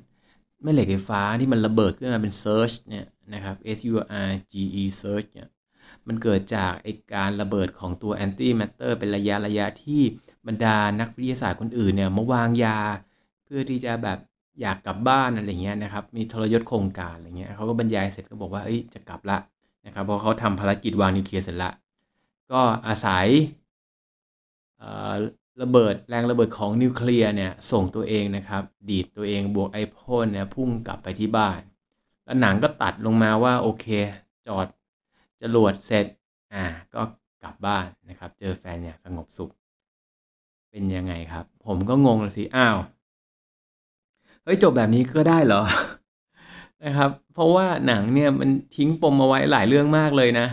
[0.62, 3.94] แม่เหล็กไฟฟ้าที่มันระเบิดขึ้นมาเป็น Surge เนี่ยนะครับ S U
[4.28, 5.48] R G E Surge เนี่ย
[6.06, 10.02] มันเกิดจากไอการระเบิดของตัวแอนตี้แมตเตอร์เป็นระยะระยะที่
[10.46, 12.78] บรรดานักวิทยาศาสตร์คนอื่นเนี่ยมาวางยา
[13.44, 14.18] เพื่อที่จะแบบ
[14.60, 19.38] อยากกลับบ้านอะไรเงี้ยนะครับ มีทรยศโครงการอะไรเงี้ยเขาก็บรรยายเสร็จก็บอกว่าเอ้ยจะกลับละ
[19.86, 21.70] นะครับเพราะเขาทำภารกิจวางนิวเคลียร์เสร็จละ
[22.52, 23.26] ก็อาศัย
[25.62, 31.60] ระเบิดแรงระเบิดของนิวเคลียร์เนี่ยส่งตัวเองนะครับ ดีดตัวเองบวกไอพ่นเนี่ยพุ่งกลับไปที่บ้าน
[32.24, 33.86] แล้วหนังก็ตัดลงมาว่าโอเค
[34.46, 34.66] จอด
[35.42, 36.06] จรวดเสร็จ
[36.54, 37.02] อ่าก็
[37.42, 39.50] กลับบ้านนะครับ เจอแฟนอย่างสงบสุข
[40.70, 42.76] เป็นยังไงครับ ผมก็งงเลยสิ อ้าว
[44.46, 45.62] เฮ้ยจบแบบนี้ก็ได้เหรอ
[46.84, 50.46] นะครับ เพราะว่าหนังเนี่ยมันทิ้งปมเอาไว้หลายเรื่องมากเลยนะ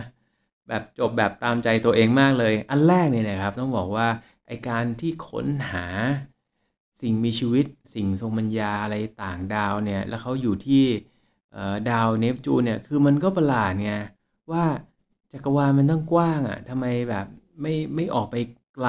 [0.68, 4.08] แบบจบแบบตามใจตัวเองมากเลย อันแรกเนี่ยนะครับ ต้องบอกว่า
[4.46, 5.86] ไอการที่ค้นหา
[7.00, 10.84] สิ่งมีชีวิต สิ่งทรงปัญญาอะไรต่างดาวเนี่ย แล้วเขาอยู่ที่
[11.90, 13.92] ดาวเนปจูนเนี่ย คือมันก็ประหลาดไง
[14.52, 14.64] ว่า
[15.32, 17.26] จักรวาลมันต้องกว้างอะ่ะทำไมแบบ
[17.60, 18.36] ไม่ไม่ออกไป
[18.74, 18.88] ไกล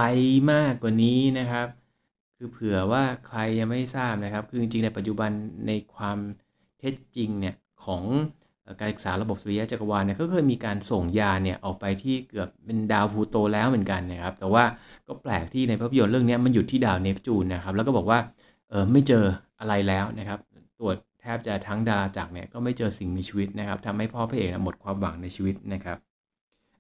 [0.52, 1.68] มากกว่านี้นะครับ
[2.38, 5.32] คือเผื่อว่าใครยังไม่ทราบนะครับ คือจริงๆในปัจจุบัน
[5.68, 6.18] ในความ
[6.80, 7.56] เท็จจริงเนี่ย
[7.86, 8.04] ของ
[8.80, 14.64] การศึกษาระบบสุริยะจักรวาลเนี่ยก็เคยมีการส่งยานเนี่ยออกไปที่เกือบเป็นดาวพูโตแล้วเหมือนกันนะครับ แต่ว่า
[15.08, 18.20] ก็แปลกที่ในภาพยนตร์เรื่องนี้มันหยุดที่ดาวเนปจูนนะครับ แล้วก็บอกว่า
[18.70, 19.26] เออไม่เจอ
[19.60, 20.40] อะไรแล้วนะครับ
[20.80, 25.98] ตรวจแทบจะทั้งดาราจักรเนี่ยก็ไม่เจอสิ่งมีชีวิตนะครับทำให้พ่อพระเอกหมดความหวังในชีวิตนะครับ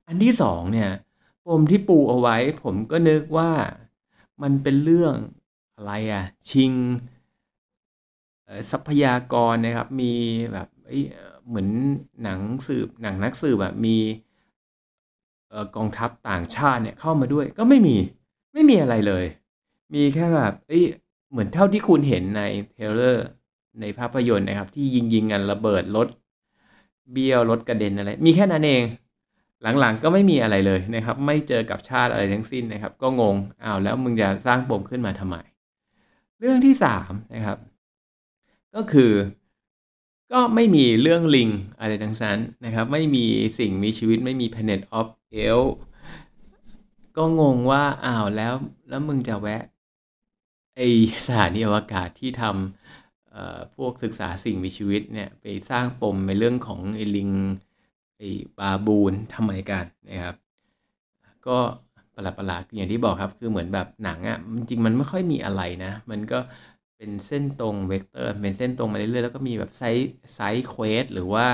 [0.07, 0.89] อันที่สองเนี่ย
[1.45, 3.51] ปมที่ปูเอาไว้ผมก็นึกว่า
[4.43, 5.15] มันเป็นเรื่อง
[5.75, 6.73] อะไรอะ ชิง
[8.71, 10.11] ทรัพยากรนะครับ มี
[10.53, 10.67] แบบ
[11.47, 11.69] เหมือน
[12.23, 13.97] หนังสืบหนังนักสืบแบบมี
[15.75, 17.95] กองทัพต่างชาติเนี่ยเข้ามาด้วยก็ไม่มี
[18.53, 19.25] ไม่มีอะไรเลย
[19.93, 20.85] มีแค่แบบเอ้ย
[21.31, 22.41] เหมือนเท่าที่คุณเห็นใน
[22.73, 23.27] เทเลอร์
[23.81, 26.07] ในภาพยนตร์นะครับ ที่ยิงยิงกันระเบิดรถ
[27.11, 28.83] เบี้ยวรถกระเด็นอะไร มีแค่นั้นเอง
[29.79, 35.35] หลังๆก็ไม่มีอะไรเลยนะครับ ไม่เจอกับชาติอะไรทั้งสิ้นนะครับ ก็งงอ้าวแล้วมึงจะสร้างปมขึ้นมาทำไม
[36.39, 37.57] เรื่องที่สามนะครับ
[38.75, 39.13] ก็คือ
[40.31, 43.25] ก็ไม่มีเรื่องลิงอะไรทั้งนั้นนะครับ ไม่มี
[43.59, 45.07] สิ่งมีชีวิตไม่มี Planet of
[45.45, 45.61] Apes
[47.17, 48.53] ก็งงว่าอ้าวแล้ว
[48.89, 49.63] แล้วมึงจะแวะ
[50.75, 50.81] ไอ
[51.27, 57.31] สถานีอวกาศที่ทำพวกศึกษาสิ่งมีชีวิตเนี่ยไปสร้างปมในเรื่องของไอลิง
[58.17, 58.23] ไอ
[58.59, 60.35] บาบูนทำไมกันนะครับ
[61.47, 61.57] ก็
[62.15, 66.39] ประหลาดประหลาดอย่างที่บอกครับ คือเหมือนแบบหนังอะ่ะจริงมันไม่ค่อยมีอะไรนะ มันก็
[66.97, 71.45] เป็นเส้นตรงเวกเตอร์เป็นเส้นตรงมาเรื่อยๆแล้วก็มีแบบ side side quest หรือว่า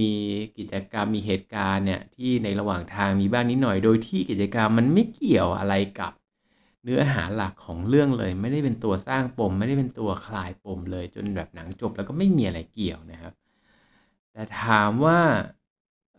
[0.00, 0.12] มี
[0.58, 6.12] กิจกรรมมีเหตุการณ์เนี่ยที่ในระหว่างทางมีบ้างนิดหน่อยโดยที่กิจกรรมมันไม่เกี่ยวอะไรกับ
[6.84, 13.34] เนื้อหาหลักของเรื่องเลย ไม่ได้เป็นตัวสร้างปม ไม่ได้เป็นตัวคลายปมเลย จนแบบหนังจบแล้วก็ไม่มีอะไรเกี่ยวนะครับ
[14.32, 15.20] แต่ถามว่า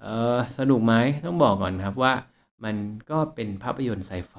[0.01, 0.93] เออสนุกไหม
[1.25, 2.13] ต้องบอกก่อนครับว่า
[2.63, 2.75] มัน
[3.09, 4.35] ก็เป็นภาพยนตร์ไซไฟ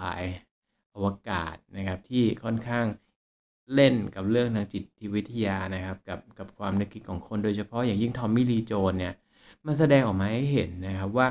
[0.94, 2.86] อวกาศนะครับที่ค่อนข้าง
[3.74, 9.14] เล่นกับเรื่องทางจิตวิทยานะครับ กับกับความนึกคิดของคนโดยเฉพาะอย่างยิ่งทอมมี่ลีโจนเนี่ย
[9.66, 11.28] มันแสดงออกมาให้เห็นนะครับว่า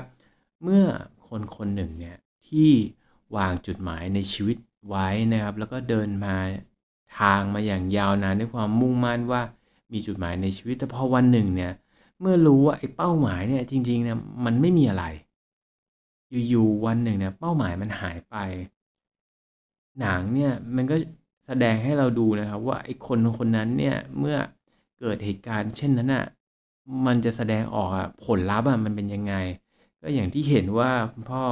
[0.64, 0.86] เมื่อ
[1.28, 2.18] คนคนหนึ่งเนี่ย
[2.48, 2.72] ที่
[3.36, 6.36] วางจุดหมายในชีวิตไว้นะครับ แล้วก็เดินมา
[7.20, 9.42] ทางมาอย่างยาวนานด้วยความมุ่งมั่นว่า
[9.92, 11.72] มีจุดหมายในชีวิตแต่พอวันหนึ่งเนี่ย
[12.20, 15.06] เมื่อรู้ว่าไอ้เป้าหมายเนี่ยจริงๆเนี่ยมันไม่มีอะไร
[16.50, 18.36] อยู่ๆวันหนึ่งเนี่ยเป้าหมายมันหายไป
[20.00, 20.96] หนังเนี่ยมันก็
[21.46, 24.38] แสดงให้เราดูนะครับว่าไอ้คนคนนั้นเนี่ยเมื่อ
[25.00, 26.26] เกิดเหตุการณ์เช่นนั้นอะ
[27.06, 29.34] มันจะแสดงออกอะผลลัพธ์อะมันเป็นยังไง
[30.02, 31.44] ก็อย่างที่เห็นว่าคุณพ่อ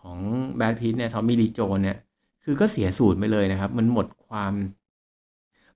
[0.00, 0.18] ของ
[0.56, 1.98] แบดพิทเนี่ยทอมมี่ลีโจนเนี่ย
[2.44, 4.52] คือก็เสียสูตรไปเลยนะครับ มันหมดความ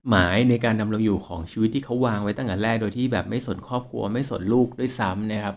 [0.09, 5.55] หมายในการดำรงอยู่ของชีวิตที่เขาวางไว้ตั้งแต่แรกโดยที่แบบไม่สนครอบครัวไม่สนลูกด้วยซ้ำนะครับ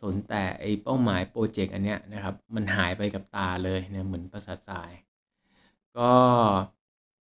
[0.00, 4.90] สนแต่ไอ้เป้าหมายโปรเจกต์อันเนี้ยนะครับ มันหายไปกับตาเลยเนี่ยเหมือนประสาททราย
[5.98, 6.12] ก็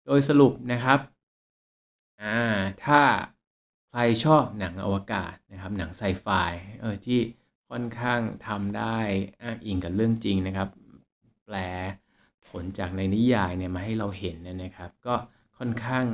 [0.06, 1.00] โดยสรุปนะครับ
[2.22, 2.38] อ่า
[2.86, 3.02] ถ้า
[3.90, 6.28] ใครชอบหนังอวกาศนะครับ หนังไซไฟ
[6.82, 7.20] เออที่
[7.70, 8.98] ค่อนข้างทำได้
[9.42, 10.70] อ้างอิงกับเรื่องจริงนะครับ
[11.46, 11.56] แปล
[12.48, 15.16] ผลจากในนิยายเนี่ยมาให้เราเห็นนะครับ ก็
[15.58, 16.06] ค่อนข้าง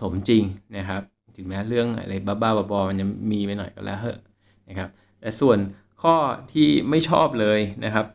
[0.00, 0.44] สมจริง
[0.76, 1.02] นะครับ
[1.36, 4.18] ถึงแม้เรื่องอะไรบ้าๆบอๆมันจะมีไปหน่อยก็แล้วเหอะ
[4.68, 4.88] นะครับ
[5.20, 5.58] แต่ส่วน
[6.02, 6.14] ข้อ
[6.52, 8.06] ที่ไม่ชอบเลยนะครับ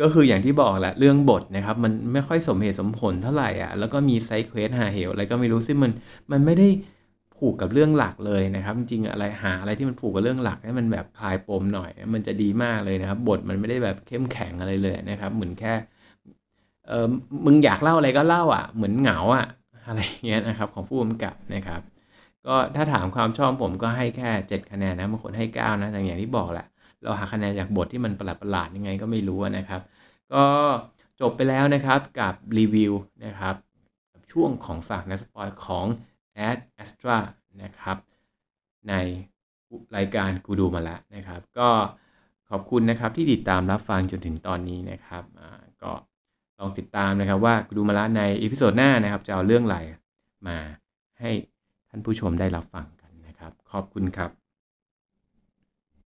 [0.00, 5.92] ก็คืออย่างที่บอกแหละเรื่องบทนะครับ มันไม่ค่อยสมเหตุสมผลเท่าไหร่อะแล้วก็มีไซเควสหาเหวอะไรก็ไม่รู้ซึ่งมัน
[6.32, 6.68] มันไม่ได้
[7.36, 15.74] ผูกกับเรื่องหลักเลยนะครับ จริงๆอะไรหาอะไรที่มันผูกกับเรื่องหลักให้มันแบบคลายปมหน่อย มันจะดีมากเลยนะครับ บทมันไม่ได้แบบเข้มแข็งอะไรเลยนะครับ เหมือนแค่
[16.88, 17.06] เออ
[17.44, 19.46] มึงอยากเล่าอะไรก็เล่าอะ เหมือนเหงาอะ
[19.86, 21.80] อะไรเงี้ยนะครับ ของผู้กำกับนะครับ
[22.46, 26.66] ก็ถ้าถามความชอบผมก็ให้แค่ 7 คะแนนนะบางคนให้ 9 นะอย่างที่บอกแหละ
[27.02, 29.80] เราหาคะแนนจากบทที่มันประหลาดประหลาดยังไงก็ไม่รู้นะครับ
[30.32, 30.44] ก็
[31.20, 32.92] จบไปแล้วนะครับกับรีวิว
[33.24, 33.54] นะครับ
[34.32, 35.86] ช่วงของฝากนะ spoil ของ
[36.48, 37.18] Ad Astra
[37.62, 37.96] นะครับ
[38.88, 38.94] ใน
[39.96, 41.68] รายการกูดูมาแล้วนะครับ ก็
[42.50, 45.24] ขอบคุณนะครับที่ติดตามรับฟังจนถึงตอนนี้นะครับ
[45.82, 45.92] ก็
[46.58, 49.78] ลองติดตามนะครับว่ากูดูมาแล้วใน episode หน้านะครับ จะเอาเรื่องอะไร
[50.46, 50.58] มา
[51.20, 51.30] ให้
[51.94, 54.41] ท่านผู้ชมได้รับฟังกันนะครับ ขอบคุณครับ